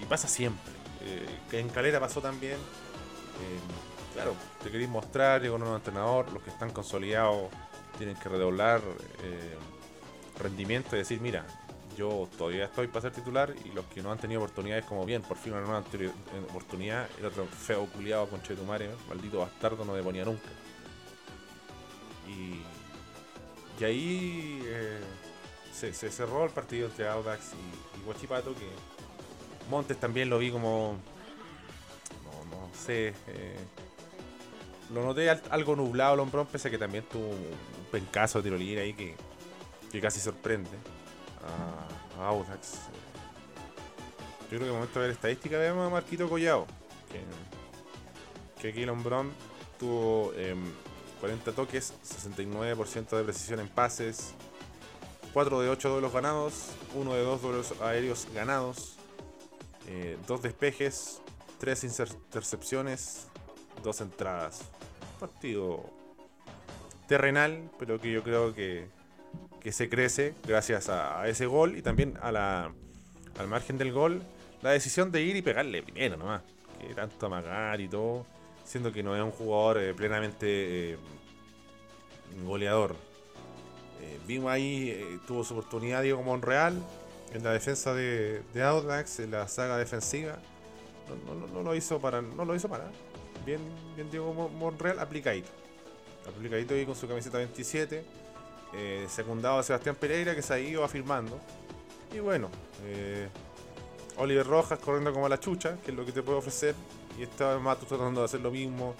[0.02, 0.74] y pasa siempre.
[1.02, 2.56] Eh, en Calera pasó también.
[2.56, 7.50] Eh, claro, te queréis mostrar, llegó un nuevo entrenador, los que están consolidados
[7.98, 8.82] tienen que redoblar
[9.24, 9.56] eh,
[10.38, 11.46] rendimiento y decir, mira,
[11.98, 15.24] yo todavía estoy para ser titular y los que no han tenido oportunidades como bien,
[15.24, 16.12] por fin una nueva eh,
[16.50, 20.48] oportunidad, el otro feo culiado con Chetumare, maldito bastardo, no deponía nunca.
[22.28, 22.62] Y,
[23.84, 25.00] ahí eh,
[25.74, 28.68] se, cerró el partido entre Audax y, y Huachipato, que
[29.72, 30.98] Montes también lo vi como,
[32.52, 33.58] no, sé, eh,
[34.94, 37.56] lo noté al- algo nublado el hombrón, pese a que también tuvo un
[37.92, 39.16] pencazo de tiro ahí que,
[39.92, 40.70] que casi sorprende
[42.18, 42.74] a, Audax.
[44.44, 45.58] Yo creo que es momento de ver estadística.
[45.58, 46.66] Veamos a Marquito Collado.
[47.12, 47.24] Que,
[48.62, 48.92] que aquí el
[49.80, 50.72] tuvo em,
[51.20, 54.34] 40 toques, 69% de precisión en pases,
[55.34, 58.98] 4 de 8 duelos ganados, 1 de 2 duelos aéreos ganados,
[60.28, 61.22] 2 despejes,
[61.60, 63.28] 3 intercepciones,
[63.84, 64.62] 2 entradas.
[65.14, 65.90] Un partido
[67.08, 68.88] terrenal, pero que yo creo que,
[69.68, 72.72] que se crece gracias a, ese gol y también a la,
[73.38, 74.22] al margen del gol,
[74.62, 76.42] la decisión de ir y pegarle primero nomás.
[76.80, 78.26] Que tanto amagar y todo,
[78.64, 80.98] siendo que no es un jugador eh, plenamente eh,
[82.46, 82.96] goleador.
[84.02, 86.82] Eh, vimos ahí, tuvo su oportunidad Diego Monreal
[87.34, 90.38] en la defensa de, de Audax, en la saga defensiva.
[91.26, 92.22] No, no- no- lo hizo para.
[92.22, 92.90] No lo hizo para.
[93.46, 93.60] Bien,
[93.98, 95.50] bien Diego Mon- Monreal, aplicadito.
[96.26, 98.06] Aplicadito ahí con su camiseta 27.
[98.78, 101.40] Eh, secundado a Sebastián Pereira que se ha ido afirmando.
[102.14, 102.50] Y bueno,
[102.86, 103.28] eh,
[104.18, 106.76] Oliver Rojas corriendo como la chucha, que es lo que te puede ofrecer.
[107.18, 108.96] Y esta Mato tratando de hacer lo mismo.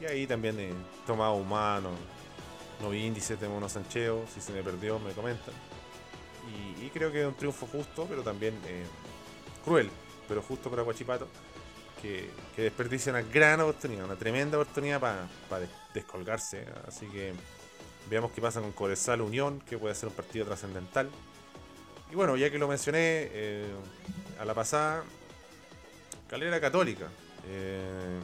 [0.00, 0.72] Eh, y ahí también eh,
[1.06, 1.90] tomado humano.
[2.80, 4.28] No vi índice, tengo unos sancheos.
[4.30, 5.54] Si se me perdió, me comentan.
[6.82, 8.84] Y, creo que es un triunfo justo, pero también eh,
[9.64, 9.88] cruel,
[10.26, 11.28] pero justo para Guachipato.
[12.00, 16.66] Que, que desperdicia una gran oportunidad, una tremenda oportunidad para descolgarse.
[16.88, 17.34] Así que
[18.10, 21.08] veamos qué pasa con Cobresal Unión, que puede ser un partido trascendental.
[22.10, 22.98] Y bueno, ya que lo mencioné
[23.32, 23.70] eh,
[24.38, 25.04] a la pasada,
[26.28, 27.08] Calera Católica.
[27.46, 28.18] Eh,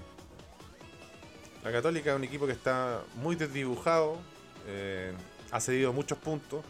[1.64, 4.18] la Católica es un equipo que está muy desdibujado,
[4.66, 5.12] eh,
[5.52, 6.64] ha cedido muchos puntos,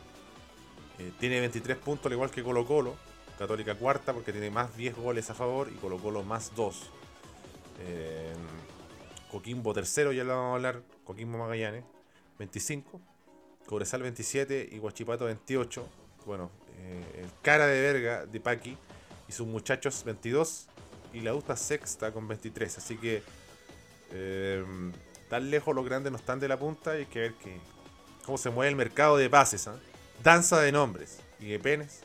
[1.19, 2.95] tiene 23 puntos al igual que Colo Colo.
[3.39, 6.91] Católica cuarta porque tiene más 10 goles a favor y Colo Colo más 2.
[7.81, 8.33] Eh,
[9.31, 11.85] Coquimbo tercero, ya lo vamos a hablar, Coquimbo Magallanes,
[12.39, 13.01] 25.
[13.67, 15.89] Cobresal 27 y Guachipato 28.
[16.25, 18.77] Bueno, eh, el cara de verga de Paqui
[19.29, 20.69] y sus muchachos 22
[21.13, 22.79] y la UTA sexta con 23.
[22.79, 23.23] Así que
[24.13, 24.65] eh,
[25.29, 27.59] tan lejos los grandes no están de la punta y hay que ver que,
[28.25, 29.67] cómo se mueve el mercado de pases.
[29.69, 29.77] ¿ah?
[30.23, 32.01] Danza de nombres y de penes.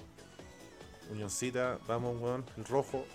[1.11, 3.05] Unioncita, vamos, weón, el rojo.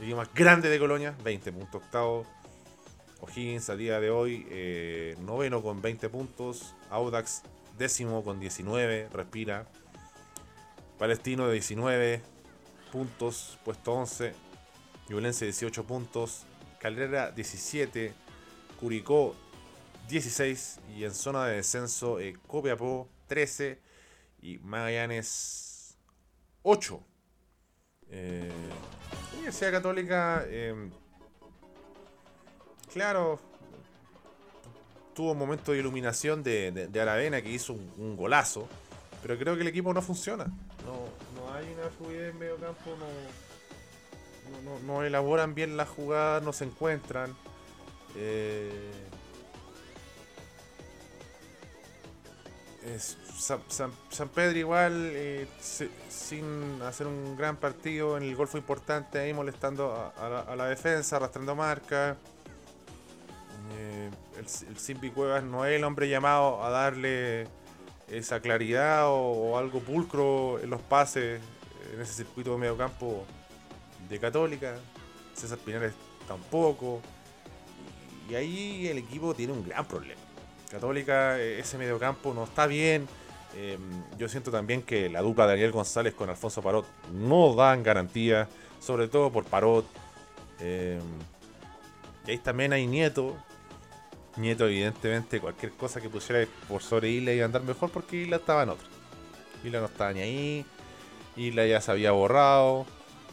[0.00, 2.26] El más grande de Colonia, 20 puntos octavo.
[3.20, 6.74] O'Higgins a día de hoy, eh, noveno con 20 puntos.
[6.90, 7.42] Audax
[7.78, 9.66] décimo con 19, respira.
[10.98, 12.22] Palestino de 19
[12.92, 14.34] puntos, puesto 11.
[15.08, 16.46] Violencia 18 puntos.
[16.78, 18.12] Calera 17.
[18.78, 19.34] Curicó
[20.08, 20.80] 16.
[20.96, 23.80] Y en zona de descenso, eh, Copiapó 13.
[24.42, 25.96] Y Magallanes
[26.62, 27.02] 8.
[28.10, 28.50] Eh,
[29.36, 30.90] Universidad Católica, eh,
[32.92, 33.38] claro,
[35.14, 38.68] tuvo un momento de iluminación de, Aravena que hizo un, golazo,
[39.22, 40.44] pero creo que el equipo no funciona.
[40.44, 42.96] No, no hay una fluidez en medio campo,
[44.64, 47.34] no, no, elaboran bien las jugadas, no se encuentran.
[48.16, 48.90] Eh,
[53.38, 55.46] San, Pedro igual, eh,
[56.08, 60.40] sin hacer un gran partido en el gol fue importante, ahí molestando a, a la,
[60.40, 62.16] a la defensa, arrastrando marca.
[63.78, 67.46] Eh, el, el Simpi Cuevas no es el hombre llamado a darle
[68.10, 71.40] esa claridad o, algo pulcro en los pases
[71.94, 73.24] en ese circuito de medio campo
[74.08, 74.76] de Católica.
[75.34, 75.92] César Pinares
[76.26, 77.00] tampoco.
[78.28, 80.20] Y ahí el equipo tiene un gran problema.
[80.70, 83.08] Católica, eh, ese mediocampo no está bien.
[83.56, 83.78] Eh,
[84.16, 88.48] yo siento también que la dupla de Daniel González con Alfonso Parot no dan garantía,
[88.78, 89.84] sobre todo por Parot.
[90.60, 91.00] Eh,
[92.26, 93.36] y ahí también hay Nieto.
[94.36, 98.36] Nieto, evidentemente, cualquier cosa que pusiera por sobre Isla iba a andar mejor porque Isla
[98.36, 98.86] estaba en otra.
[99.64, 100.66] Isla no estaba ni ahí.
[101.36, 102.86] Isla ya se había borrado.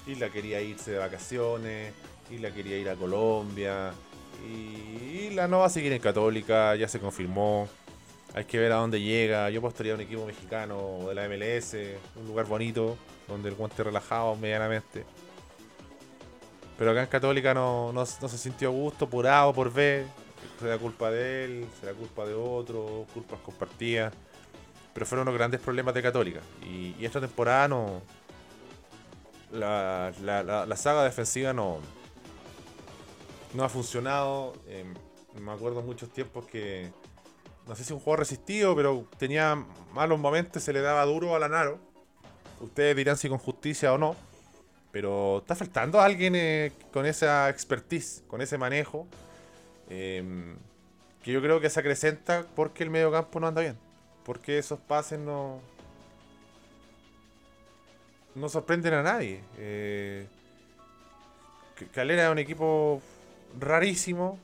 [0.07, 1.93] Isla quería irse de vacaciones.
[2.31, 3.93] Isla quería ir a Colombia.
[4.45, 7.69] Y Isla no va a seguir en Católica, ya se confirmó.
[8.33, 9.49] Hay que ver a dónde llega.
[9.49, 11.75] Yo apostaría a un equipo mexicano de la MLS,
[12.15, 15.05] un lugar bonito, donde el guante relajado medianamente.
[16.77, 19.71] Pero acá en Católica no, no, no se sintió a gusto por A o por
[19.71, 20.05] B.
[20.59, 24.13] Será culpa de él, será culpa de otro, culpas compartidas.
[24.93, 26.39] Pero fueron unos grandes problemas de Católica.
[26.63, 28.01] Y, y esta temporada no.
[29.51, 31.79] La, la- la- la saga defensiva no.
[33.53, 34.53] No ha funcionado.
[34.67, 34.85] Eh,
[35.39, 36.91] me acuerdo muchos tiempos que.
[37.67, 39.55] No sé si un juego resistido, pero tenía
[39.93, 41.79] malos momentos, se le daba duro a Lanaro.
[42.61, 44.15] Ustedes dirán si con justicia o no.
[44.91, 49.07] Pero está faltando alguien eh, con esa expertise, con ese manejo.
[49.89, 50.55] Eh,
[51.23, 53.77] que yo creo que se acrecenta porque el medio campo no anda bien.
[54.23, 55.59] Porque esos pases no.
[58.35, 59.41] No sorprenden a nadie.
[59.57, 60.27] Eh,
[61.93, 63.01] Calera es un equipo
[63.59, 64.37] rarísimo.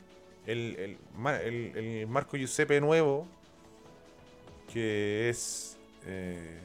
[0.46, 3.28] El, el- el Marco Giuseppe nuevo.
[4.72, 5.78] Que es.
[6.06, 6.60] eh,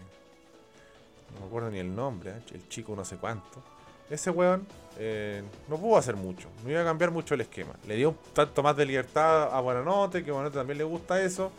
[1.34, 2.42] no me acuerdo ni el nombre, ¿eh?
[2.54, 3.62] el chico no sé cuánto.
[4.10, 4.66] Ese weón
[5.00, 7.74] eh, no pudo hacer mucho, no iba a cambiar mucho el esquema.
[7.86, 11.22] Le dio un tanto más de libertad a Buenanote, que a Buenanote también le gusta
[11.22, 11.52] eso,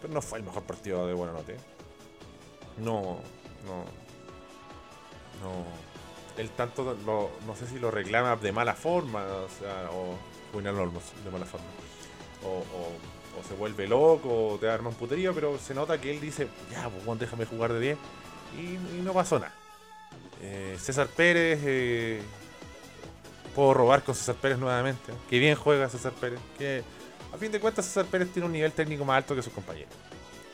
[0.00, 1.56] pero no fue el mejor partido de Buenanote.
[2.78, 3.18] No,
[3.64, 3.84] no,
[5.42, 5.80] no.
[6.36, 10.16] Él tanto lo, no sé si lo reclama de mala forma, o sea, o
[10.52, 11.66] Olmos de mala forma.
[12.44, 12.64] O,
[13.48, 16.90] se vuelve loco, o te arma un puterío, pero se nota que él dice, ya,
[16.90, 17.98] pues déjame jugar de 10.
[18.58, 19.59] Y, y no pasó nada.
[20.42, 22.22] Eh, César Pérez, eh,
[23.54, 25.12] puedo robar con César Pérez nuevamente.
[25.28, 26.40] Que bien juega César Pérez.
[26.58, 26.82] Que
[27.32, 29.92] a fin de cuentas César Pérez tiene un nivel técnico más alto que sus compañeros.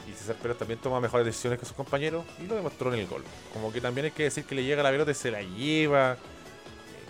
[0.09, 3.07] Y César Pérez también toma mejores decisiones que sus compañeros y lo demostró en el
[3.07, 3.25] gol.
[3.53, 6.13] Como que también hay que decir que le llega la pelota y se la lleva
[6.15, 6.17] eh,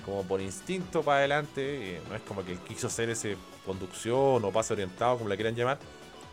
[0.05, 1.97] como por instinto para adelante.
[1.97, 3.37] eh, no es como que él quiso hacer ese
[3.67, 5.79] conducción o pase orientado, como la quieran llamar.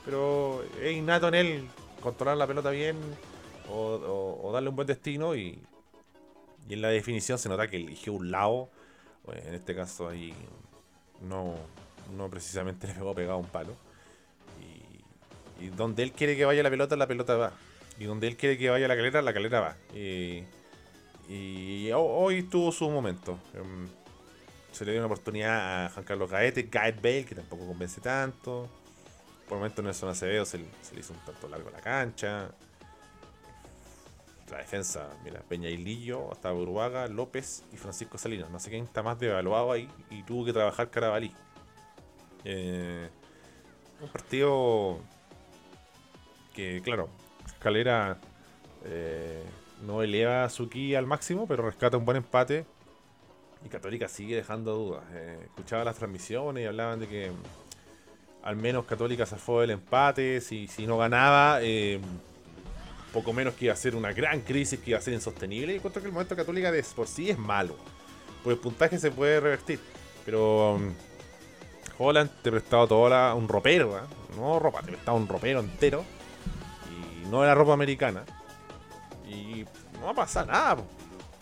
[0.06, 1.68] Pero es innato en él
[2.02, 2.98] controlar la pelota bien
[3.70, 5.58] o- o darle un buen destino y,
[6.70, 8.70] y en la definición se nota que eligió un lado.
[9.26, 10.34] pues, en este caso ahí
[11.22, 11.56] no,
[12.16, 13.76] no precisamente le pegó pegado un palo.
[15.62, 17.54] Y, donde él quiere que vaya la pelota, la pelota va.
[18.00, 19.78] Y donde él quiere que vaya la calera, la calera va.
[19.96, 20.44] Y,
[21.30, 23.38] y ho- hoy tuvo su momento.
[23.54, 23.88] Em,
[24.72, 28.68] se le dio una oportunidad a Juan Carlos Gaete, Gaet Bale, que tampoco convence tanto.
[29.48, 32.50] Por el momento Nelson Acevedo se, se le hizo un tanto largo la cancha.
[34.54, 38.52] La defensa, mira, Peña y Lillo, hasta Uruaga, López y Francisco Salinas.
[38.52, 41.34] No sé quién está más devaluado ahí y tuvo que trabajar Carabalí.
[42.46, 43.10] Eh,
[44.00, 45.00] un partido
[46.54, 47.10] que, claro,
[47.58, 48.20] Calera
[48.86, 49.44] eh,
[49.88, 52.68] no eleva su ki al máximo, pero rescata un buen empate.
[53.66, 55.04] Y Católica sigue dejando dudas.
[55.14, 57.32] Eh, escuchaba las transmisiones y hablaban de que
[58.44, 60.42] al menos Católica se fue del empate.
[60.42, 61.60] Si, si no ganaba,
[63.14, 65.74] poco menos que iba a ser una gran crisis, que iba a ser insostenible.
[65.74, 67.76] Y encuentro que el momento Católica de por sí es malo.
[68.44, 69.80] Por el puntaje se puede revertir.
[70.26, 70.94] Pero um,
[71.98, 74.08] Holland te prestaba todo un ropero, ¿ah?
[74.36, 76.04] no ropa, te prestaba un ropero entero.
[76.92, 78.24] Y no era ropa americana.
[79.26, 79.64] Y
[80.00, 80.84] no va a pasar nada.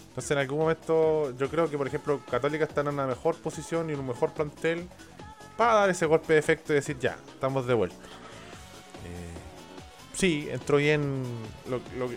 [0.10, 3.90] Entonces en algún momento yo creo que por ejemplo Católica está en una mejor posición
[3.90, 4.90] y en un mejor plantel
[5.56, 7.96] para dar ese golpe de efecto y decir ya, estamos de vuelta.
[10.22, 11.24] Sí, entró bien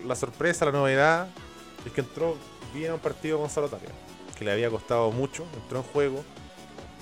[0.05, 1.27] la sorpresa, la novedad,
[1.87, 2.37] es que entró
[2.71, 3.89] bien a un partido Gonzalo Tapia,
[4.37, 6.23] que le había costado mucho, entró en juego.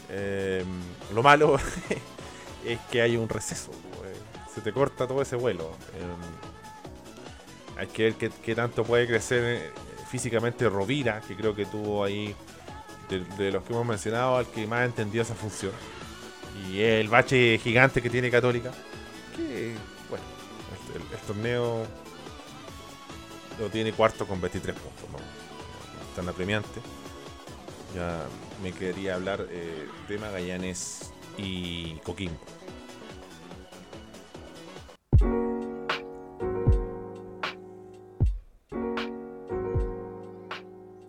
[0.09, 0.63] Eh,
[1.13, 1.57] lo malo
[2.65, 3.71] es que hay un receso,
[4.05, 4.15] eh,
[4.55, 5.71] se te corta todo ese vuelo.
[5.93, 9.71] Eh, hay que ver qué, tanto puede crecer eh,
[10.09, 12.33] físicamente Rovira, que creo que tuvo ahí,
[13.09, 15.73] de, los que hemos mencionado, al que más entendió esa función.
[16.71, 18.71] Y el bache gigante que tiene Católica.
[19.35, 19.75] Que,
[21.24, 21.86] torneo
[23.59, 25.09] lo tiene cuarto con 23 puntos.
[25.11, 25.19] No,
[26.15, 26.82] tan apremiante.
[27.95, 28.26] Ya
[28.61, 32.39] me quería hablar eh, de Magallanes y Coquimbo.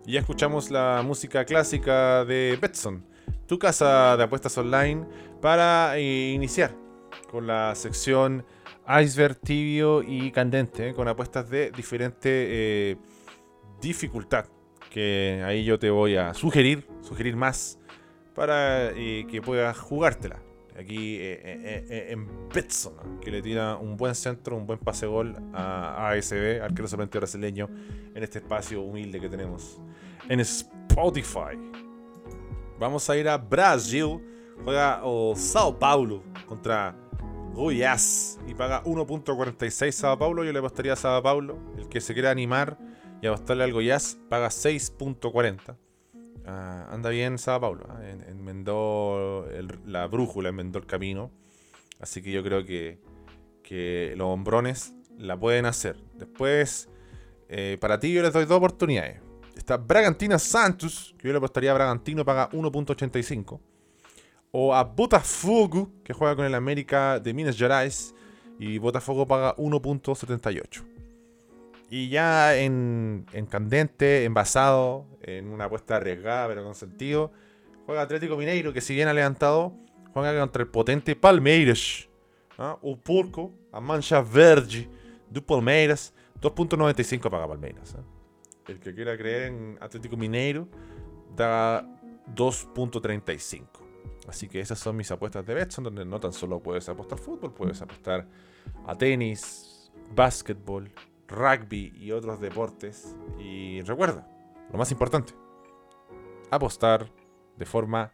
[0.07, 3.03] Ya escuchamos la música clásica de Betson,
[3.47, 5.05] tu casa de apuestas online,
[5.41, 6.75] para eh, iniciar
[7.31, 8.45] con la sección
[8.87, 12.97] iceberg tibio y candente, eh, con apuestas de diferente eh,
[13.81, 14.45] dificultad.
[14.89, 17.79] Que ahí yo te voy a sugerir, sugerir más
[18.33, 20.41] para que puedas jugártela.
[20.77, 26.61] Aquí en Betson, que le tira un buen centro, un buen pase gol a ASB,
[26.61, 27.69] arquero sorprendente brasileño,
[28.13, 29.79] en este espacio humilde que tenemos
[30.29, 31.57] en Spotify.
[32.79, 34.19] Vamos a ir a Brasil.
[34.63, 36.95] Juega o Sao Paulo contra
[37.55, 40.43] Goiás y paga 1.46 Sao Paulo.
[40.43, 41.57] Yo le apostaría a Sao Paulo.
[41.77, 42.77] El que se quiera animar
[43.21, 45.77] y apostarle al Goiás paga 6.40.
[46.45, 47.85] Ah, anda bien Sao Paulo.
[47.89, 48.01] ¿ah?
[48.27, 49.47] Enmendó
[49.85, 51.31] la brújula, enmendó el camino.
[52.01, 52.99] Así que yo creo que,
[53.63, 55.95] que los hombrones la pueden hacer.
[56.15, 56.89] Después,
[57.47, 59.21] eh, para ti yo les doy dos oportunidades.
[59.55, 63.61] Está Bragantina Santos, que yo le apostaría a Bragantino, paga 1.85.
[64.57, 68.15] O a Botafogo, que juega con el América de Minas Gerais,
[68.57, 70.81] y Botafogo paga 1.78.
[71.89, 77.33] Y ya en, en candente, envasado, en una apuesta arriesgada pero con sentido,
[77.85, 79.73] juega Atlético Mineiro, que si bien ha levantado,
[80.13, 82.07] juega contra el potente Palmeiras.
[82.81, 84.87] O Porco, a Mancha Verde
[85.29, 87.93] de Palmeiras, 2.95 paga Palmeiras.
[87.99, 88.03] ¿ah?
[88.69, 90.69] el que quiera creer en Atlético Mineiro
[91.35, 91.83] da
[92.33, 93.84] 2.35.
[94.27, 97.53] Así que esas son mis apuestas de Betson, donde no tan solo puedes apostar fútbol,
[97.53, 98.27] puedes apostar
[98.85, 100.91] a tenis, básquetbol,
[101.27, 103.15] rugby y otros deportes.
[103.39, 104.27] Y recuerda,
[104.71, 105.33] lo más importante,
[106.49, 107.09] apostar
[107.57, 108.11] de forma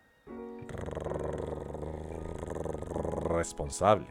[3.30, 4.08] responsable.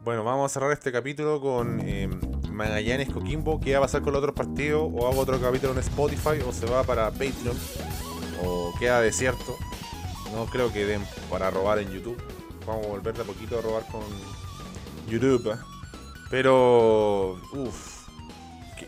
[0.00, 2.08] Bueno, vamos a cerrar este capítulo con eh,
[2.58, 3.60] Magallanes Coquimbo.
[3.60, 4.90] ¿Qué va a pasar con los otros partidos?
[4.92, 6.42] ¿O hago otro capítulo en Spotify?
[6.46, 7.56] ¿O se va para Patreon?
[8.44, 9.56] ¿O queda desierto?
[10.34, 12.20] No creo que den para robar en YouTube.
[12.66, 14.02] Vamos a volver de a poquito a robar con
[15.08, 15.52] YouTube.
[15.52, 15.56] ¿eh?
[16.30, 18.08] Pero, uff,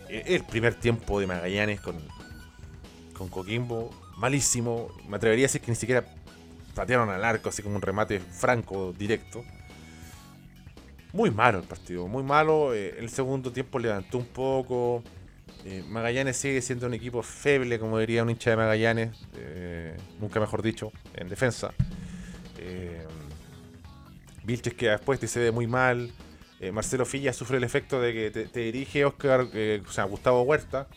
[0.09, 1.97] el primer tiempo de Magallanes con,
[3.17, 4.89] con Coquimbo, malísimo.
[5.09, 6.05] Me atrevería a decir que ni siquiera
[6.75, 9.45] patearon al arco, así como un remate franco, directo.
[11.13, 12.75] Muy malo el partido, muy malo.
[12.75, 15.03] Eh, el segundo tiempo levantó un poco.
[15.65, 20.41] Eh, Magallanes sigue siendo un equipo feble, como diría un hincha de Magallanes, eh, nunca
[20.41, 21.73] mejor dicho, en defensa.
[24.45, 26.11] Vilches que después te se ve muy mal.
[26.73, 30.89] Marcelo Filla sufre el efecto de que te, dirige Oscar, o sea, Gustavo Huerta,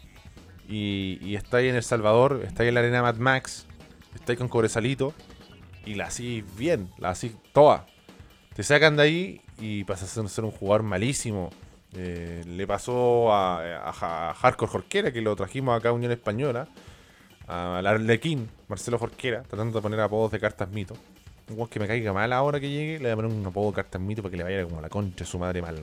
[0.68, 3.66] y, está ahí en El Salvador, está ahí en la arena Mad Max,
[4.14, 5.14] está ahí con Cobresalito,
[5.86, 7.86] y la así bien, la así toda.
[8.55, 11.49] Te sacan de ahí y pasas a ser un jugador malísimo.
[11.95, 16.67] Eh, le pasó a, a, Hardcore Jorquera, que lo trajimos acá a Unión Española,
[17.47, 20.95] al Arlequín, Marcelo Jorquera, tratando de poner apodos de cartas mito.
[21.49, 23.75] Un que me caiga mal ahora que llegue, le voy a poner un apodo de
[23.75, 25.75] cartas mito para que le vaya como a la concha de su madre mal,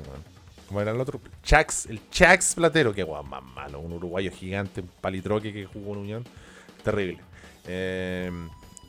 [0.67, 4.81] Como era el otro, Chax, el Chax Platero, que guau, más malo, un uruguayo gigante,
[4.81, 6.25] un palitroque que jugó en Unión,
[6.83, 7.19] terrible.
[7.67, 8.33] Eh,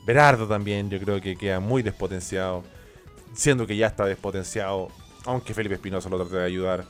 [0.06, 2.64] Berardo también, yo creo que queda muy despotenciado
[3.34, 4.88] siendo que ya está despotenciado,
[5.24, 6.84] aunque Felipe Espinosa lo trate de ayudar.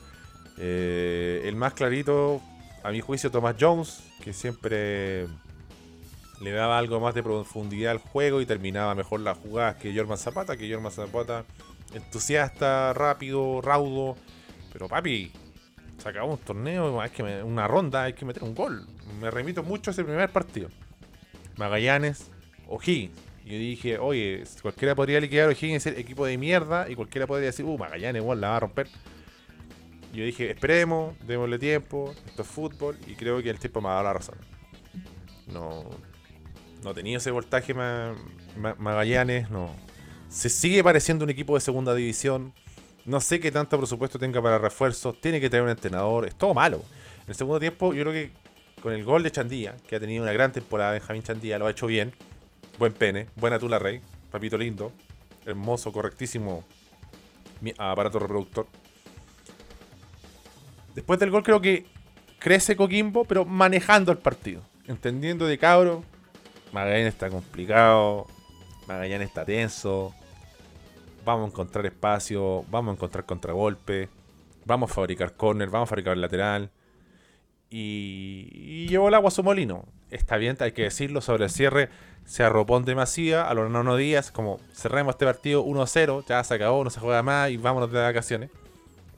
[0.59, 2.41] Eh, el más clarito,
[2.83, 5.27] a mi juicio, Thomas Jones, que siempre
[6.41, 10.19] le daba algo más de profundidad al juego y terminaba mejor las jugadas que Jorman
[10.19, 11.45] Zapata, que Jorman Zapata
[11.95, 14.17] entusiasta, rápido, raudo.
[14.73, 15.31] Pero papi,
[16.03, 18.87] se un torneo, hay que una ronda, hay que meter un gol.
[19.21, 20.69] Me remito mucho a ese primer partido.
[21.57, 22.31] Magallanes,
[22.69, 23.32] O'Higgins.
[23.45, 27.65] Yo dije, oye, cualquiera podría liquidar O'Higgins el equipo de mierda y cualquiera podría decir,
[27.65, 28.89] uh, Magallanes igual la va a romper.
[30.13, 33.93] Yo dije, esperemos, démosle tiempo, esto es fútbol y creo que el tiempo me ha
[33.93, 34.37] dado la razón.
[35.47, 35.85] No,
[36.83, 39.75] no tenía ese voltaje Magallanes, no.
[40.29, 42.53] Se sigue pareciendo un equipo de segunda división.
[43.05, 45.21] No sé qué tanto presupuesto tenga para refuerzos.
[45.21, 46.27] Tiene que tener un entrenador.
[46.27, 46.83] Es todo malo.
[47.25, 48.31] En el segundo tiempo, yo creo que
[48.81, 51.71] con el gol de Chandía, que ha tenido una gran temporada, Benjamín Chandía lo ha
[51.71, 52.13] hecho bien.
[52.79, 54.01] Buen pene, buena tula rey,
[54.31, 54.93] papito lindo,
[55.47, 56.65] hermoso, correctísimo
[57.79, 58.67] aparato reproductor.
[60.95, 61.87] Después del gol creo que
[62.39, 64.63] crece Coquimbo, pero manejando el partido.
[64.87, 66.05] Entendiendo de cabro,
[66.73, 68.27] Magallanes está complicado.
[68.89, 70.15] Magallanes está tenso.
[71.25, 72.65] Vamos a encontrar espacio.
[72.71, 74.09] Vamos a encontrar contragolpe.
[74.65, 75.69] Vamos a fabricar corner.
[75.69, 76.71] Vamos a fabricar lateral.
[77.71, 79.85] Y, y llevó el agua a su molino.
[80.11, 81.21] Está bien, hay que decirlo.
[81.21, 81.91] Sobre el cierre
[82.27, 83.49] se arropó en demasía.
[83.49, 86.25] A los nono días, como cerremos este partido 1-0.
[86.27, 87.51] Ya se acabó, no se juega más.
[87.51, 88.51] Y vámonos de vacaciones.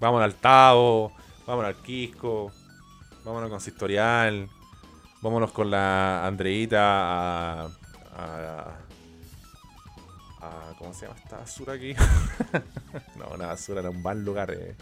[0.00, 1.12] Vámonos al Tavo.
[1.46, 2.52] Vámonos al Quisco.
[3.24, 4.48] Vámonos con Sistorial.
[5.22, 7.62] Vámonos con la Andreita a,
[8.16, 8.76] a,
[10.40, 11.94] a- ¿Cómo se llama esta basura aquí?
[13.16, 14.50] no, una basura era un mal lugar.
[14.50, 14.74] eh.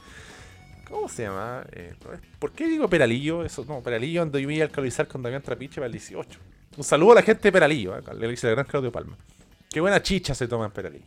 [0.88, 1.64] ¿Cómo se llama?
[1.72, 1.94] Eh,
[2.38, 3.44] ¿Por qué digo Peralillo?
[3.44, 6.38] Eso, no, Peralillo ando yo me iba a alcalizar con Damián Trapiche para el 18.
[6.76, 9.16] Un saludo a la gente de Peralillo, eh, le dice el gran Claudio Palma.
[9.70, 11.04] Qué buena chicha se toma en Peralillo.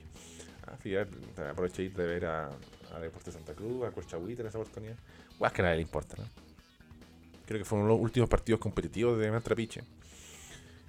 [0.67, 1.11] Ah, fíjate,
[1.49, 2.49] aproveché de ver a,
[2.95, 4.95] a Deportes Santa Cruz, a Colchahuita en esa oportunidad.
[5.39, 6.23] Guas que nadie le importa, ¿no?
[7.45, 9.83] Creo que fueron los últimos partidos competitivos de Damián Trapiche.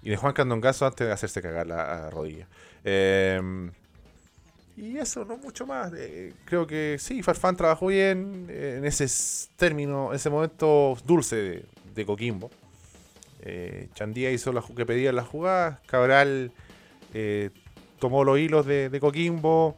[0.03, 2.47] Y de Juan Candongazo antes de hacerse cagar la rodilla.
[2.85, 3.71] Eh,
[4.77, 5.93] y eso, no mucho más.
[5.97, 9.07] Eh, creo que sí, Farfán trabajó bien eh, en ese
[9.57, 11.65] término, ese momento dulce de,
[11.95, 12.51] de Coquimbo.
[13.49, 15.79] Eh, Chandía hizo lo que pedía las jugadas.
[15.87, 16.51] Cabral
[17.15, 17.51] eh,
[18.01, 19.77] tomó los hilos de, Coquimbo.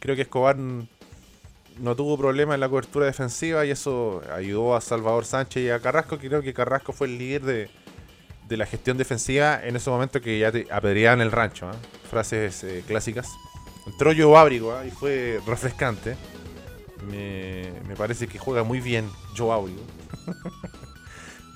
[0.00, 5.24] Creo que Escobar no tuvo problema en la cobertura defensiva y eso ayudó a Salvador
[5.24, 6.18] Sánchez y a Carrasco.
[6.18, 7.70] Creo que Carrasco fue el líder de,
[8.56, 11.68] la gestión defensiva en ese momento que ya te apedreaban el rancho.
[11.68, 11.76] ¿ah?
[12.10, 13.30] Frases eh, clásicas.
[13.86, 14.84] Entró Ábrigo ¿ah?
[14.84, 16.16] y fue refrescante.
[17.08, 19.70] Me, parece que juega muy bien Joe.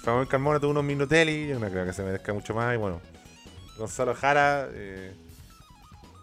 [0.06, 2.72] Fabián Carmona tuvo unos minutelli, yo no creo que se merezca mucho más.
[2.72, 3.00] Y bueno,
[3.76, 5.12] Gonzalo Jara, eh,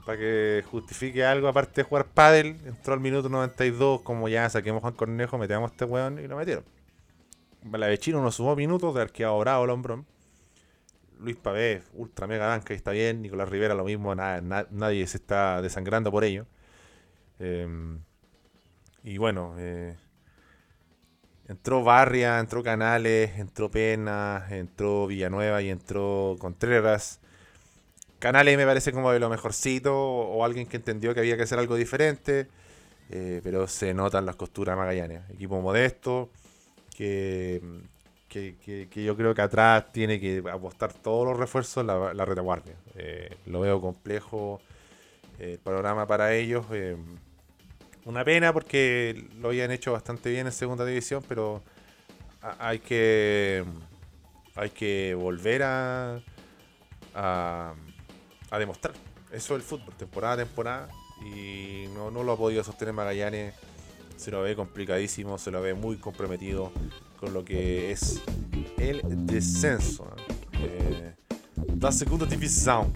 [0.05, 4.79] para que justifique algo aparte de jugar pádel, entró al minuto 92, como ya saquemos
[4.79, 6.63] Juan Cornejo, metemos este weón y lo metieron.
[7.61, 10.05] Balavechino no sumó minutos, de arqueado bravo el hombrón.
[11.19, 13.21] Luis Pavé, ultra mega banca está bien.
[13.21, 16.45] Nicolás Rivera lo mismo, nadie se está desangrando por ello.
[17.39, 17.67] Eh,
[19.03, 19.97] y bueno, eh,
[21.47, 27.19] entró Barria, entró Canales, entró Pena, entró Villanueva y entró Contreras.
[28.19, 31.59] Canales me parece como de lo mejorcito o alguien que entendió que había que hacer
[31.59, 32.47] algo diferente.
[33.11, 35.21] eh, pero se notan las costuras Magallanes.
[35.31, 36.29] Equipo modesto,
[36.97, 37.61] que,
[38.29, 38.55] que,
[38.91, 42.75] que- yo creo que atrás tiene que apostar todos los refuerzos la, la retaguardia.
[42.95, 44.61] Eh, lo veo complejo
[45.39, 46.65] eh, el panorama para ellos.
[48.05, 51.61] Una pena porque lo habían hecho bastante bien en segunda división, pero
[52.41, 53.63] ha- hay que
[54.55, 56.21] hay que volver a,
[57.15, 57.73] a,
[58.59, 58.93] demostrar.
[59.31, 60.89] Eso es el fútbol, temporada a temporada.
[61.25, 63.55] Y no, no lo ha podido sostener Magallanes.
[64.15, 66.71] Se lo ve complicadísimo, se lo ve muy comprometido
[67.19, 68.21] con lo que es
[68.77, 70.07] el descenso.
[70.53, 71.13] Eh,
[71.73, 72.93] da segunda división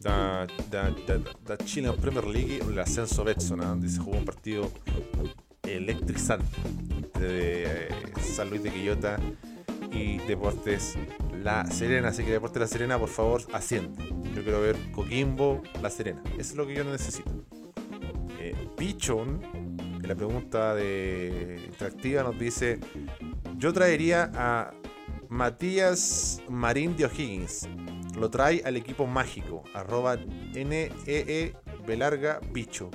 [0.00, 3.66] da, da, da, da Chilean Premier League l'ascenso Betson, ¿no?
[3.66, 4.70] donde se jugó un partido
[5.62, 6.44] electrizante
[7.18, 7.88] de eh,
[8.20, 9.18] San Luis de Quillota
[9.90, 10.96] y Deportes
[11.42, 12.08] La Serena.
[12.08, 14.04] Así que Deportes La Serena, por favor, asciende.
[14.34, 16.22] Yo quiero ver Coquimbo, La Serena.
[16.38, 17.30] Eso es lo que yo necesito.
[18.38, 19.40] Eh, Pichon,
[20.00, 22.78] en la pregunta de interactiva, nos dice:
[23.56, 24.70] Yo traería a
[25.28, 27.68] Matías Marín de O'Higgins.
[28.18, 31.54] Lo trae al equipo mágico, arroba NEE
[31.86, 32.90] Belarga Bicho.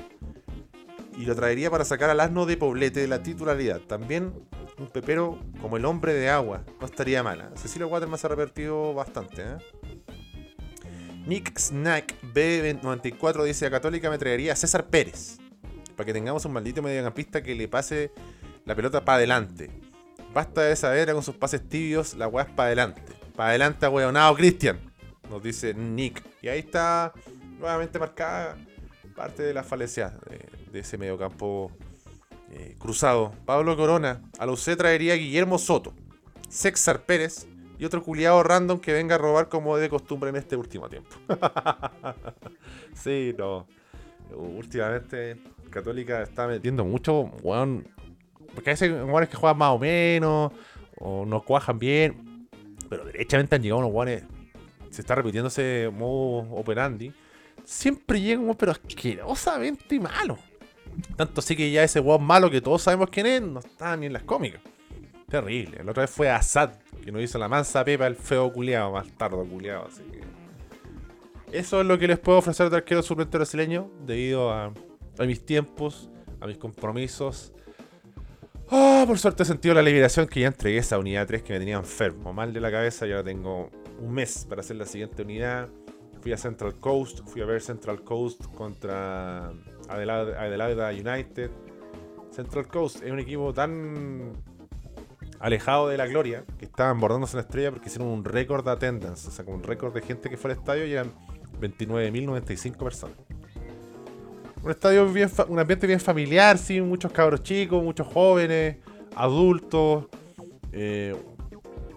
[1.18, 3.80] Y lo traería para sacar al asno de Poblete de la titularidad.
[3.82, 4.34] También
[4.78, 6.64] un pepero como el hombre de agua.
[6.80, 7.52] No estaría mala.
[7.56, 9.44] Cecilio Waterman se ha revertido bastante.
[9.44, 9.58] ¿eh?
[11.26, 15.38] Nick Snack B94 dice: A Católica me traería a César Pérez.
[15.96, 18.12] Para que tengamos un maldito mediocampista que le pase
[18.66, 19.70] la pelota para adelante.
[20.34, 23.04] Basta de saber con sus pases tibios, la weá es para adelante.
[23.36, 24.93] Para adelante, weonado, Cristian.
[25.34, 26.24] Nos dice Nick.
[26.44, 27.12] Y ahí está
[27.58, 28.56] nuevamente marcada
[29.16, 31.72] parte de la falencia de, de ese mediocampo
[32.52, 33.34] eh, cruzado.
[33.44, 34.22] Pablo Corona.
[34.38, 35.92] A la UC traería Guillermo Soto,
[36.50, 37.48] César Pérez
[37.80, 41.10] y otro culiado random que venga a robar como de costumbre en este último tiempo.
[42.94, 43.66] sí, no.
[44.36, 47.88] Últimamente Católica está metiendo mucho, weón.
[48.54, 50.52] Porque veces weones que juegan más o menos,
[51.00, 52.48] o no cuajan bien.
[52.88, 54.26] Pero derechamente han llegado unos weones.
[54.94, 57.12] Se está repitiendo ese modo operandi.
[57.64, 60.38] Siempre llega un pero asquerosamente malo.
[61.16, 64.06] Tanto así que ya ese weón malo que todos sabemos quién es, no está ni
[64.06, 64.62] en las cómicas.
[65.28, 65.84] Terrible.
[65.84, 66.74] La otra vez fue Assad,
[67.04, 69.88] que nos hizo la mansa pepa el feo culiado, más tardo culiado.
[69.88, 71.58] Así que.
[71.58, 74.74] Eso es lo que les puedo ofrecer de arquero suplente brasileño, debido a,
[75.18, 77.52] a mis tiempos, a mis compromisos.
[78.70, 81.60] Ah, por suerte he sentido la liberación que ya entregué esa unidad 3 que me
[81.60, 83.08] tenía enfermo, mal de la cabeza.
[83.08, 85.70] Y ahora tengo un mes para hacer la siguiente unidad.
[86.22, 89.52] Fui a Central Coast, fui a ver Central Coast contra
[89.90, 91.52] Adelaide, United.
[92.32, 94.34] Central Coast es un equipo tan
[95.40, 99.28] alejado de la gloria que estaban bordándose la estrella porque hicieron un récord de attendance,
[99.28, 101.12] o sea, como un récord de gente que fue al estadio y eran
[101.60, 103.18] 29.095 personas.
[104.64, 108.78] Un estadio bien, un ambiente bien familiar, sí, muchos cabros chicos, muchos jóvenes,
[109.14, 110.06] adultos.
[110.72, 111.14] Eh,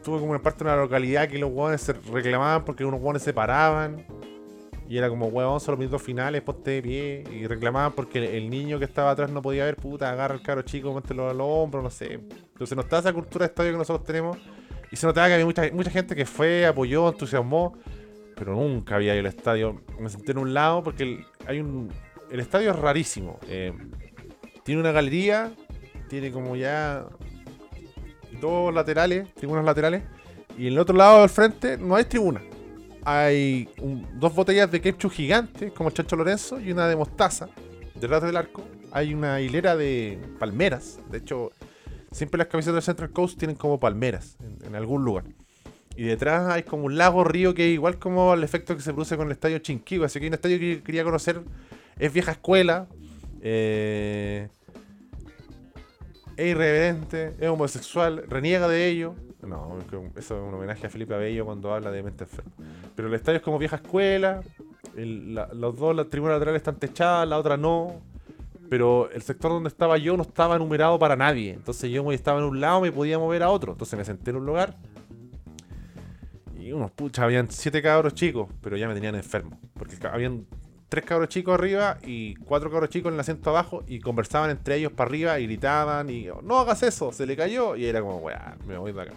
[0.07, 3.23] tuve como una parte de una localidad que los hueones se reclamaban porque unos hueones
[3.23, 4.07] se paraban.
[4.89, 7.25] Y era como, huevón, son los minutos finales, ponte de pie.
[7.33, 10.63] Y reclamaban porque el niño que estaba atrás no podía ver, puta, agarra al cabro
[10.63, 12.21] chico, mételo a los hombros, no sé.
[12.53, 14.39] Entonces no está esa cultura de estadio que nosotros tenemos.
[14.93, 17.77] Y se notaba que había mucha, mucha gente que fue, apoyó, entusiasmó.
[18.37, 19.83] Pero nunca había ido al estadio.
[19.99, 21.91] Me senté en un lado porque el, hay un.
[22.31, 23.41] El estadio es rarísimo.
[23.49, 23.73] Eh,
[24.63, 25.51] tiene una galería,
[26.09, 27.09] tiene como ya
[28.41, 30.03] dos laterales, tribunas laterales.
[30.59, 32.43] Y en el otro lado del frente no hay tribuna.
[33.05, 33.69] Hay
[34.15, 37.49] dos botellas de ketchup gigantes, como el Chancho Lorenzo, y una de mostaza.
[37.95, 40.99] Detrás del arco hay una hilera de palmeras.
[41.11, 41.53] De hecho,
[42.11, 45.25] siempre las camisetas del Central Coast tienen como palmeras en, algún lugar.
[45.97, 48.93] Y detrás hay como un lago río que es igual como el efecto que se
[48.93, 50.05] produce con el estadio Chinquihue.
[50.05, 51.43] Así que hay un estadio que quería conocer.
[51.99, 52.87] Es vieja escuela.
[53.41, 54.49] eh,
[56.37, 59.15] es irreverente, es homosexual, reniega de ello.
[59.47, 62.51] No, eso es un homenaje a Felipe Abello cuando habla de mente enferma.
[62.97, 64.43] Pero el estadio es como vieja escuela.
[64.97, 68.01] el- los dos, las tribunas laterales están techadas, la otra no.
[68.71, 71.53] Pero el sector donde estaba yo no estaba numerado para nadie.
[71.53, 73.73] Entonces yo estaba en un lado, me podía mover a otro.
[73.73, 74.77] Entonces me senté en un lugar.
[76.59, 79.59] Y unos pucha, habían siete cabros chicos, pero ya me tenían enfermo.
[79.79, 80.47] Porque habían
[80.89, 84.77] tres cabros chicos arriba y cuatro cabros chicos en el asiento abajo y conversaban entre
[84.77, 87.77] ellos para arriba y gritaban y no hagas eso, se le cayó.
[87.77, 89.13] Y era como, weá, me voy de acá.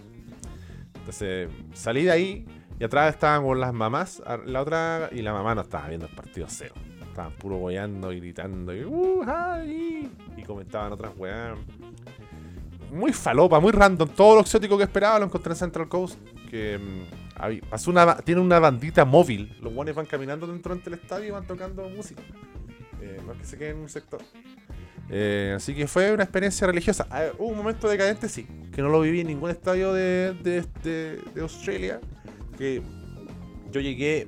[0.95, 2.45] Entonces salí de ahí
[2.80, 6.15] y atrás estaban con las mamás, la otra, y la mamá no estaba viendo el
[6.15, 6.76] partido cero.
[7.01, 11.55] Estaban puro boyando y gritando y, "Uh, ay", y comentaban otras weá.
[12.92, 14.10] Muy falopa, muy random.
[14.10, 16.18] Todo lo exótico que esperaba lo encontré en Central Coast.
[16.50, 19.56] Que mm, una, tiene una bandita móvil.
[19.62, 22.22] Los guanes van caminando dentro del estadio y van tocando música.
[23.02, 24.22] Eh, no es que se queden en un sector.
[25.10, 27.08] Eh, así que fue una experiencia religiosa.
[27.10, 31.42] Ah, hubo un momento decadente, sí, que no lo viví en ningún estadio de, de,
[31.42, 32.00] Australia.
[32.58, 32.82] Que
[33.72, 34.28] yo llegué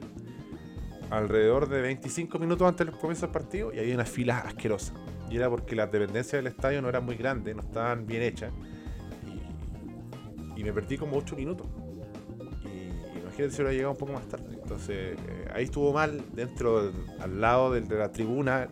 [1.10, 4.94] alrededor de 25 minutos antes del comienzo del partido y había una fila asquerosa.
[5.32, 8.52] Y era porque las dependencias del estadio no eran muy grandes, no estaban bien hechas.
[10.58, 11.66] Y, me perdí como 8 minutos.
[12.66, 14.46] Y imagínate si hubiera llegado un poco más tarde.
[14.62, 18.68] Entonces eh, ahí estuvo mal, dentro, al lado del- de la tribuna.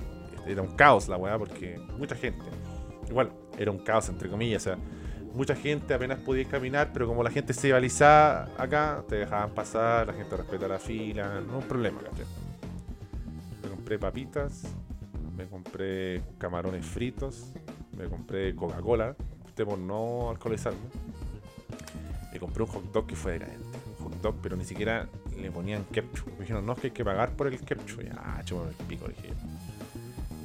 [0.45, 2.43] Era un caos la weá, porque mucha gente.
[3.09, 4.61] Igual, era un caos entre comillas.
[4.61, 4.77] O sea,
[5.33, 10.07] mucha gente apenas podía caminar, pero como la gente se balizaba acá, te dejaban pasar,
[10.07, 12.25] la gente respeta la fila, no un problema, ¿cachai?
[13.63, 14.63] Me compré papitas,
[15.39, 17.53] me compré camarones fritos,
[17.97, 19.15] me compré Coca-Cola,
[19.45, 20.79] usted por no alcoholizarme.
[22.33, 25.07] Me compré un hot dog que fue decadente, un hot dog, pero ni siquiera
[25.39, 26.27] le ponían ketchup.
[26.33, 28.01] Me dijeron, no, es que hay que pagar por el ketchup.
[28.01, 29.29] Y, ah, chúpame el pico, dije.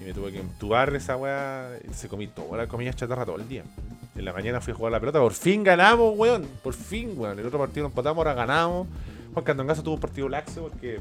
[0.00, 3.48] Y me tuve que entubar esa weá, se comí toda la comida chatarra todo el
[3.48, 3.64] día.
[4.14, 6.46] En la mañana fui a jugar la pelota, por fin ganamos, weón.
[6.62, 7.36] Por fin, weón.
[7.36, 8.86] El otro partido lo empatamos, ahora ganamos.
[9.32, 11.00] Juan Candongazo tuvo un partido laxo porque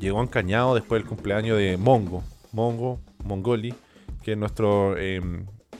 [0.00, 2.22] llegó encañado después del cumpleaños de Mongo.
[2.52, 3.74] Mongo, Mongoli,
[4.22, 5.20] que es nuestro eh,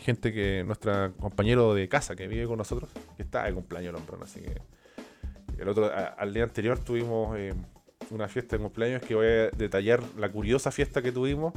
[0.01, 4.41] gente que, nuestra compañero de casa que vive con nosotros, que está de cumpleaños así
[4.41, 4.61] que
[5.59, 7.55] el otro, al día anterior tuvimos eh,
[8.11, 11.55] una fiesta de cumpleaños que voy a detallar la curiosa fiesta que tuvimos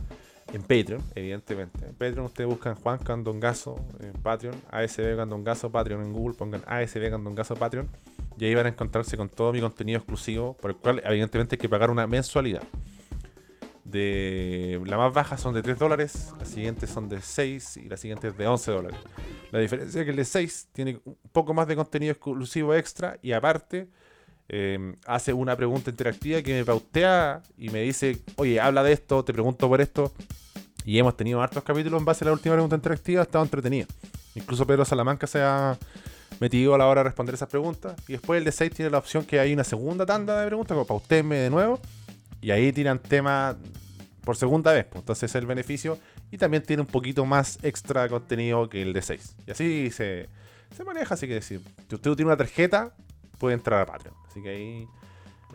[0.53, 1.85] en Patreon, evidentemente.
[1.85, 7.09] En Patreon ustedes buscan Juan Candongazo en Patreon, ASB Candongazo Patreon en Google, pongan ASB
[7.09, 7.89] Candongazo Patreon
[8.37, 11.59] y ahí van a encontrarse con todo mi contenido exclusivo, por el cual evidentemente hay
[11.59, 12.61] que pagar una mensualidad.
[13.95, 18.37] La más baja son de 3 dólares, las siguientes son de 6 y las siguientes
[18.37, 18.99] de 11 dólares.
[19.51, 23.17] La diferencia es que el de 6 tiene un poco más de contenido exclusivo extra
[23.21, 23.87] y aparte
[24.47, 29.23] eh, hace una pregunta interactiva que me pautea y me dice, oye, habla de esto,
[29.23, 30.13] te pregunto por esto.
[30.83, 33.87] Y hemos tenido hartos capítulos en base a la última pregunta interactiva, ha estado entretenido.
[34.35, 35.77] Incluso Pedro Salamanca se ha
[36.39, 37.95] metido a la hora de responder esas preguntas.
[38.07, 40.77] Y después el de 6 tiene la opción que hay una segunda tanda de preguntas,
[40.77, 41.79] como usted de nuevo.
[42.41, 43.55] Y ahí tiran temas
[44.25, 44.85] por segunda vez.
[44.85, 45.97] pues, entonces es el beneficio.
[46.31, 49.35] Y también tiene un poquito más extra contenido que el de 6.
[49.47, 50.27] Y así se,
[50.75, 51.13] se maneja.
[51.13, 52.93] Así que si usted tiene una tarjeta,
[53.37, 54.15] puede entrar a Patreon.
[54.27, 54.87] Así que ahí,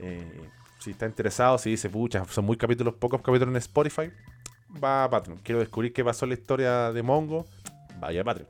[0.01, 0.49] eh,
[0.79, 4.11] si está interesado, si dice, pucha, son muy capítulos, pocos capítulos en Spotify,
[4.83, 5.39] va a Patreon.
[5.43, 7.45] Quiero descubrir qué pasó en la historia de Mongo,
[7.99, 8.49] vaya a Patreon.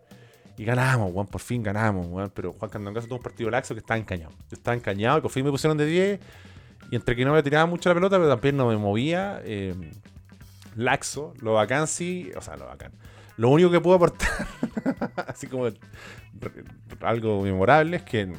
[0.56, 2.30] Y ganamos, weón, por fin ganamos, weón.
[2.34, 4.32] Pero Juan Candongazo tuvo un partido laxo que estaba encañado.
[4.50, 6.20] Yo estaba encañado, y por fin me pusieron de 10.
[6.90, 9.40] Y entre que no me tiraba mucho la pelota, pero también no me movía.
[9.44, 9.74] eh,
[10.76, 12.92] laxo, lo bacán sí, o sea, lo bacán.
[13.36, 14.28] Lo único que puedo aportar,
[15.26, 15.68] así como
[17.00, 18.36] algo memorable, es que en,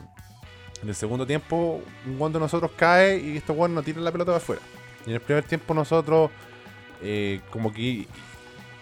[0.85, 4.31] el segundo tiempo, un guante de nosotros cae y estos guantes no tiran la pelota
[4.31, 4.61] para afuera.
[5.05, 6.31] Y en el primer tiempo nosotros,
[7.01, 8.07] eh, como que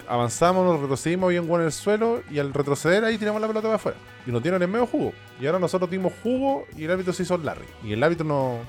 [0.08, 3.48] avanzamos, nos retrocedimos, había un guante en el suelo y al retroceder ahí tiramos la
[3.48, 3.98] pelota para afuera.
[4.26, 5.14] Y nos dieron en medio jugo.
[5.40, 7.66] Y ahora nosotros dimos jugo y el árbitro se hizo el Larry.
[7.84, 8.60] Y el árbitro no,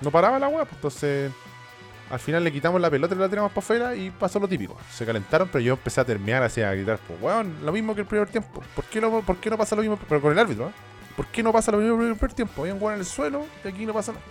[0.00, 1.32] no paraba la weá, pues entonces
[2.10, 4.76] al final le quitamos la pelota y la tiramos para afuera y pasó lo típico.
[4.92, 8.02] Se calentaron, pero yo empecé a terminar así a gritar, pues weón, lo mismo que
[8.02, 8.62] el primer tiempo.
[8.74, 9.98] ¿Por qué no, por qué no pasa lo mismo?
[10.08, 10.72] Pero con el árbitro, ¿eh?
[11.16, 12.60] ¿Por qué no pasa lo mismo que el primer tiempo?
[12.62, 14.24] Había un weón en el suelo y aquí no pasa nada.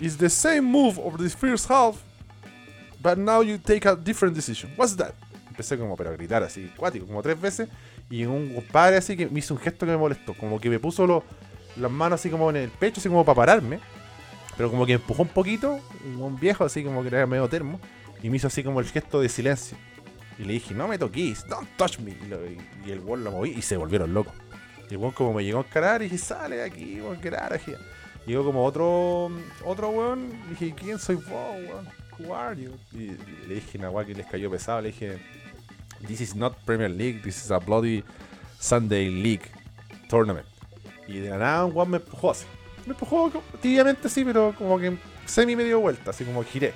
[0.00, 1.96] It's the same move of the first half,
[3.02, 4.72] but now you take a different decision.
[4.76, 5.12] What's that?
[5.50, 7.68] Empecé como pero a gritar así, cuático, como tres veces.
[8.08, 10.34] Y un compadre así que me hizo un gesto que me molestó.
[10.34, 11.24] Como que me puso lo-
[11.78, 13.80] las manos así como en el pecho, así como para pararme.
[14.56, 15.78] Pero como que empujó un poquito,
[16.18, 17.78] un viejo así como que era medio termo,
[18.22, 19.76] y me hizo así como el gesto de silencio.
[20.38, 22.10] Y le dije, no me toquís, don't touch me.
[22.12, 24.32] Y, y- el weón lo moví y se volvieron locos.
[24.90, 27.30] Y el weón como me llegó a encarar y dije, sale de aquí, weón, que.
[28.26, 29.30] Llegó como otro
[29.64, 31.26] otro weón, dije, ¿quién soy vos,
[31.66, 31.88] weón?
[32.18, 32.72] Who are you?
[32.92, 35.18] Y, y le dije una weá que les cayó pesado, le dije,
[36.06, 38.04] This is not Premier League, this is a bloody
[38.60, 39.50] Sunday League
[40.08, 40.46] tournament.
[41.08, 42.44] Y de la nada un weón me empujó así.
[42.86, 46.72] Me empujó tibiamente sí, pero como que semi medio vuelta, así como giré.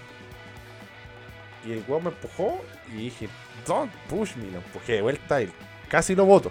[1.66, 2.60] Y el weón me empujó
[2.92, 3.28] y dije,
[3.66, 4.50] don't push me.
[4.50, 5.52] Lo empujé de vuelta y
[5.88, 6.50] casi lo boto.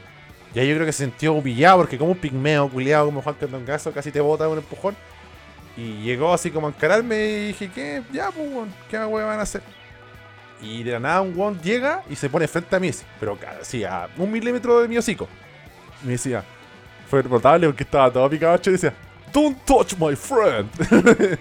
[0.54, 3.36] Y ahí yo creo que se sintió humillado porque como un pigmeo culiado como Juan
[3.36, 4.96] Candongazo casi te bota de un empujón.
[5.76, 8.04] Y llegó así como a encararme y dije, ¿qué?
[8.12, 8.48] Ya, pues,
[8.90, 9.64] ¿qué weón van a hacer?
[10.62, 13.38] Y de la nada un weón llega y se pone frente a mí, así, pero
[13.60, 15.28] así, a un milímetro de mi hocico.
[16.04, 16.44] Me decía,
[17.12, 18.94] fue notable porque estaba todo picado y decía,
[19.34, 20.70] Don't touch my friend.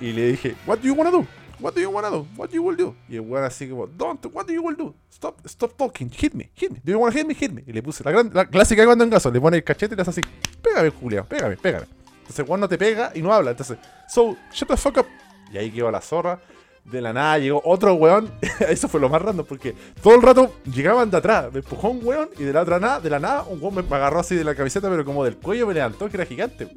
[0.00, 1.26] y, y le dije, What do you wanna do?
[1.58, 2.26] What do you wanna do?
[2.36, 2.94] What you will do?
[3.08, 4.94] Y el weón así como, Don't, what do you will do?
[5.10, 6.80] Stop, stop talking, hit me, hit me.
[6.84, 7.34] Do you wanna hit me?
[7.34, 7.64] Hit me.
[7.66, 9.96] Y le puse la, gran, la clásica cuando en gaso, le pone el cachete y
[9.96, 10.20] le hace así,
[10.62, 11.86] pégame, Julio, pégame, pégame.
[12.20, 13.50] Entonces el weón no te pega y no habla.
[13.50, 13.78] Entonces,
[14.08, 15.06] so, shut the fuck up.
[15.52, 16.40] Y ahí quedó la zorra.
[16.84, 18.30] De la nada llegó otro weón.
[18.68, 21.52] Eso fue lo más random porque todo el rato llegaban de atrás.
[21.52, 23.96] Me empujó un weón y de la otra nada, de la nada, un weón me
[23.96, 26.68] agarró así de la camiseta, pero como del cuello me levantó que era gigante.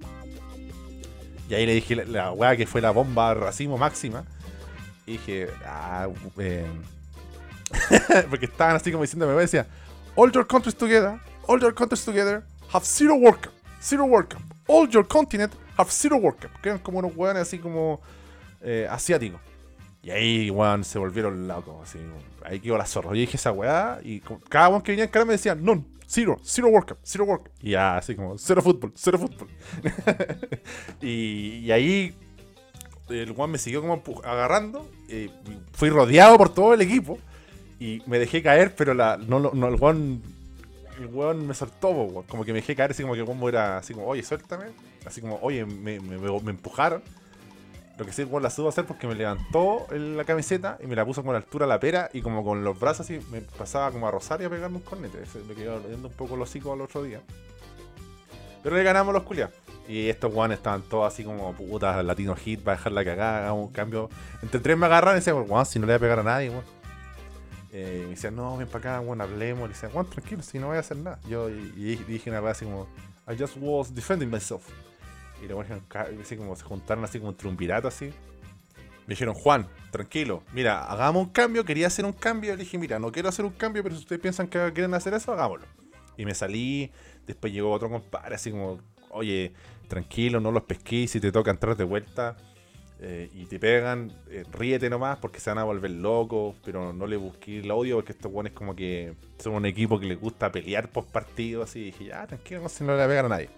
[1.49, 4.23] Y ahí le dije la, la weá que fue la bomba racimo máxima.
[5.05, 6.65] Y dije, ah, eh.
[8.29, 9.67] porque estaban así como diciéndome, weón, decía,
[10.15, 14.41] All your countries together, all your countries together have zero World Cup, zero Cup.
[14.67, 16.49] All your continent have zero Cup.
[16.61, 18.01] Que eran como unos weones así como
[18.61, 19.41] eh, asiáticos.
[20.05, 21.89] Y ahí, weón, se volvieron locos.
[21.89, 21.97] Así,
[22.43, 23.09] ahí quedó la zorra.
[23.09, 26.37] Yo dije esa weá y cada weón que venía en cara me decía, no, zero,
[26.43, 27.49] zero World Cup, zero Cup.
[27.59, 29.47] Y ya, así como, cero fútbol, cero fútbol.
[31.01, 32.13] y, ahí
[33.09, 34.87] el weón me siguió como agarrando.
[35.09, 35.31] y
[35.73, 37.17] fui rodeado por todo el equipo.
[37.79, 39.37] Y me dejé caer, pero la, no,
[39.67, 40.21] el weón.
[40.99, 43.79] El weón me soltó, como que me dejé caer, así como que el weón era
[43.79, 44.65] así como, oye, suéltame.
[45.03, 47.01] Así como, oye, me- me empujaron.
[47.97, 51.05] Lo que sí, weón la supo hacer porque me levantó la camiseta y me la
[51.05, 53.91] puso con la altura de la pera y como con los brazos así, me pasaba
[53.91, 55.19] como a Rosario a pegarme un cornete.
[55.47, 57.21] Me quedó doliendo un poco los hocico al otro día.
[58.63, 59.53] Pero le ganamos los culiados.
[59.87, 63.67] Y estos guanes estaban todos así como putas, latino hit, para dejar la cagada, hagamos
[63.67, 64.09] un cambio.
[64.41, 66.49] Entre tres me agarraron y decían, guau, si no le voy a pegar a nadie,
[66.49, 66.63] weón.
[67.71, 69.69] Eh, y me decían, no, ven para acá, weón, hablemos.
[69.69, 71.19] Y decían, weón, tranquilo, si no voy a hacer nada.
[71.29, 72.87] Yo y, y dije una vez así como,
[73.27, 74.67] I just was defending myself.
[75.39, 78.05] Y dijeron, ca- así como se juntaron así como un triunvirato así.
[79.07, 82.55] Me dijeron, Juan, tranquilo, mira, hagamos un cambio, quería hacer un cambio.
[82.55, 85.13] Le dije, mira, no quiero hacer un cambio, pero si ustedes piensan que quieren hacer
[85.13, 85.67] eso, hagámoslo.
[86.17, 86.91] Y me salí,
[87.27, 88.79] después llegó otro compadre, así como,
[89.11, 89.53] oye,
[89.87, 92.35] tranquilo, no los pesquís, si te toca entrar de vuelta
[92.99, 97.05] eh, y te pegan, eh, ríete nomás porque se van a volver locos, pero no
[97.05, 100.51] le busqué el odio porque estos buenos como que son un equipo que les gusta
[100.51, 101.79] pelear post partido, así.
[101.79, 103.49] Y dije, ya, tranquilo, no, si no le pegan a nadie.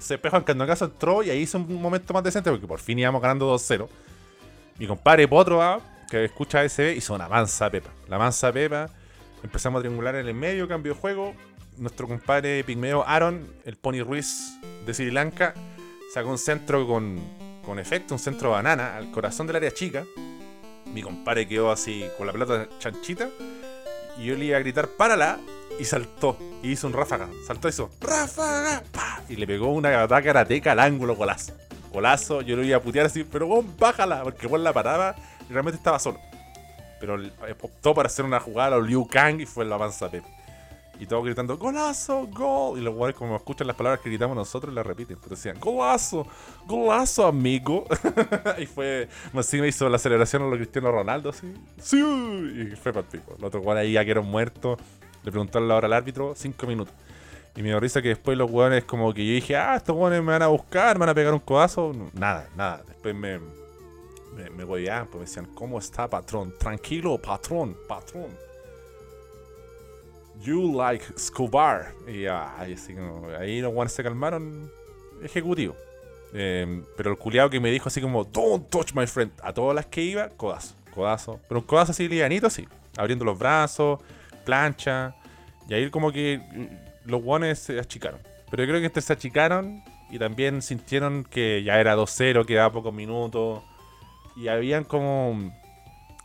[0.00, 3.20] Se Juan Candongazo entró y ahí hizo un momento más decente porque por fin íbamos
[3.20, 3.88] ganando 2-0.
[4.78, 5.80] Mi compadre Potro, ah,
[6.10, 7.90] que escucha SB, hizo una mansa pepa.
[8.08, 8.88] La mansa pepa.
[9.42, 11.34] Empezamos a triangular en el medio, cambio de juego.
[11.76, 15.54] Nuestro compadre pigmeo Aaron, el Pony Ruiz de Sri Lanka,
[16.12, 17.20] sacó un centro con,
[17.64, 20.04] con efecto, un centro banana al corazón del área chica.
[20.86, 23.28] Mi compadre quedó así con la pelota chanchita.
[24.18, 25.38] Y yo le iba a gritar, párala.
[25.78, 26.36] Y saltó.
[26.62, 27.28] Y hizo un ráfaga.
[27.46, 28.82] Saltó y hizo, ráfaga.
[29.30, 31.54] Y le pegó una ataque karateca al ángulo, golazo.
[31.92, 32.42] Golazo.
[32.42, 34.24] Yo lo iba a putear así, pero weón, bájala.
[34.24, 35.14] Porque weón la paraba
[35.48, 36.18] y realmente estaba solo.
[36.98, 37.16] Pero
[37.62, 40.24] optó para hacer una jugada a Liu Kang y fue la mansa Pep.
[40.98, 42.76] Y todos gritando, golazo, gol.
[42.76, 45.16] Y los jugadores como escuchan las palabras que gritamos nosotros, las repiten.
[45.22, 46.26] Pero decían, golazo,
[46.66, 47.86] golazo, amigo.
[48.58, 51.54] y fue, me hizo la celebración a los Cristiano Ronaldo, así.
[51.80, 53.36] Sí, y fue para el pico.
[53.38, 54.80] Los ahí ya que eran muertos.
[55.22, 56.94] Le preguntaron la hora al árbitro, cinco minutos.
[57.56, 60.22] Y me dio risa que después los jugadores como que yo dije, ah, estos jugadores
[60.22, 61.92] me van a buscar, me van a pegar un codazo.
[62.14, 62.82] Nada, nada.
[62.86, 63.38] Después me,
[64.36, 66.54] me, me pues me decían, ¿cómo está, patrón?
[66.58, 68.28] Tranquilo, patrón, patrón.
[70.42, 71.92] You like Scobar.
[72.06, 72.94] Y ay, así
[73.38, 74.70] ahí los guanes se calmaron.
[75.22, 75.76] Ejecutivo.
[76.32, 79.32] Em, pero el culiado que me dijo así como, Don't touch my friend.
[79.42, 81.40] A todas las que iba, codazo, codazo.
[81.48, 82.66] Pero un codazo así lianito, así.
[82.96, 84.00] Abriendo los brazos,
[84.44, 85.14] plancha.
[85.68, 86.40] Y ahí como que
[87.04, 88.20] los guanes se achicaron.
[88.50, 92.72] Pero yo creo que estos se achicaron y también sintieron que ya era 2-0, quedaba
[92.72, 93.62] pocos minutos.
[94.36, 95.52] Y habían como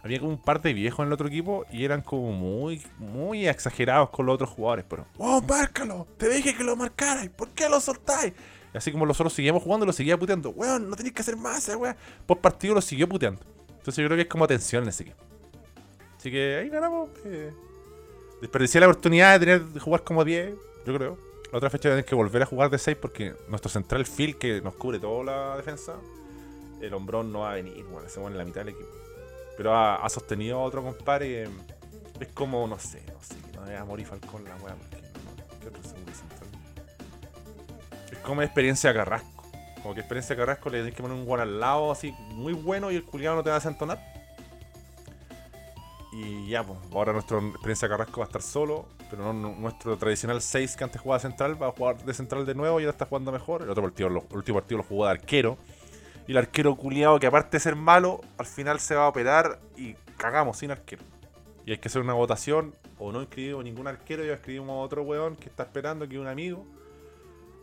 [0.05, 3.47] había como un par de viejos en el otro equipo y eran como muy, muy
[3.47, 4.85] exagerados con los otros jugadores.
[4.87, 6.05] Pero, ¡Oh, márcalo!
[6.17, 7.31] Te dije que lo marcarais.
[7.31, 8.31] ¿Por qué lo soltáis?
[8.71, 10.51] Y así como nosotros seguíamos jugando, lo seguía puteando.
[10.51, 11.95] Weón, no tenéis que hacer más, eh, weón.
[12.27, 13.41] Por partido lo siguió puteando.
[13.67, 15.23] Entonces yo creo que es como tensión en ese equipo.
[16.17, 17.09] Así que ahí ganamos.
[17.25, 17.51] Eh.
[18.41, 20.55] Desperdicié la oportunidad de tener de jugar como 10,
[20.85, 21.17] yo creo.
[21.51, 24.61] La otra fecha tener que volver a jugar de 6 porque nuestro central Phil, que
[24.61, 25.93] nos cubre toda la defensa,
[26.81, 28.89] el hombrón no va a venir, bueno, se pone la mitad del equipo.
[29.57, 31.47] Pero ha, sostenido a otro compadre.
[32.19, 34.75] Es como, no sé, no sé, no es morir Falcón la weá,
[35.61, 36.49] ¿qué otro central?
[38.11, 39.43] Es como experiencia Carrasco.
[39.81, 42.91] Como que experiencia Carrasco le tienes que poner un guan al lado así muy bueno
[42.91, 44.14] y el culiado no te va a desentonar.
[46.17, 50.41] Y ya, pues, ahora nuestra experiencia Carrasco va a estar solo, pero no, nuestro tradicional
[50.41, 53.05] 6 que antes jugaba central va a jugar de central de nuevo y ahora está
[53.05, 53.63] jugando mejor.
[53.63, 55.57] El otro partido, el último partido lo jugó de arquero.
[56.25, 59.59] Y el arquero culiado, que aparte de ser malo, al final se va a operar
[59.75, 61.03] y cagamos sin arquero.
[61.65, 65.03] Y hay que hacer una votación, o no inscribimos ningún arquero y escribimos a otro
[65.03, 66.65] weón que está esperando que un amigo.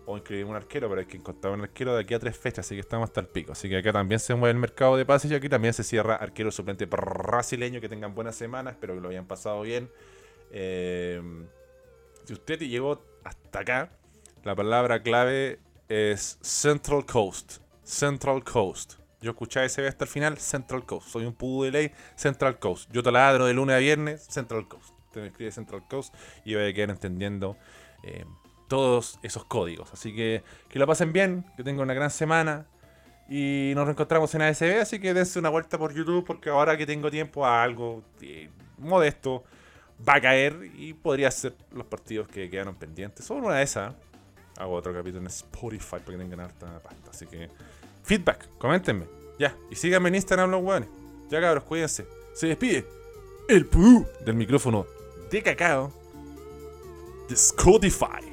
[0.06, 2.66] O inscribimos un arquero, pero hay que encontrar un arquero de aquí a tres fechas,
[2.66, 3.52] así que estamos hasta el pico.
[3.52, 6.16] Así que acá también se mueve el mercado de pases y aquí también se cierra
[6.16, 7.80] arquero suplente brasileño.
[7.80, 9.90] Que tengan buenas semanas, espero que lo hayan pasado bien.
[10.50, 11.22] Eh,
[12.24, 13.90] si usted llegó hasta acá,
[14.44, 17.58] la palabra clave es Central Coast.
[17.84, 18.94] Central Coast.
[19.20, 21.08] Yo escuché ese hasta el final, Central Coast.
[21.08, 22.90] Soy un pudo de ley, Central Coast.
[22.92, 24.94] Yo te ladro de lunes a viernes, Central Coast.
[25.12, 26.12] Te me escribe Central Coast
[26.44, 27.56] y voy a quedar entendiendo
[28.02, 28.24] eh,
[28.72, 29.92] todos esos códigos.
[29.92, 32.64] Así que que lo pasen bien, que tengan una gran semana.
[33.28, 36.86] Y nos reencontramos en ASB, así que dense una vuelta por YouTube porque ahora que
[36.86, 38.48] tengo tiempo a algo eh,
[38.78, 39.44] modesto
[40.06, 43.26] va a caer y podría ser los partidos que quedaron pendientes.
[43.26, 43.94] Solo una de esas
[44.56, 47.10] hago otro capítulo en Spotify para que tengan harta pasta.
[47.10, 47.50] Así que
[48.02, 49.04] feedback, coméntenme.
[49.38, 50.88] Ya, y síganme en Instagram los weones.
[51.28, 52.06] Ya cabros, cuídense.
[52.32, 52.86] Se despide
[53.50, 54.86] el pudú del micrófono
[55.30, 55.92] de cacao
[57.28, 58.31] de Spotify.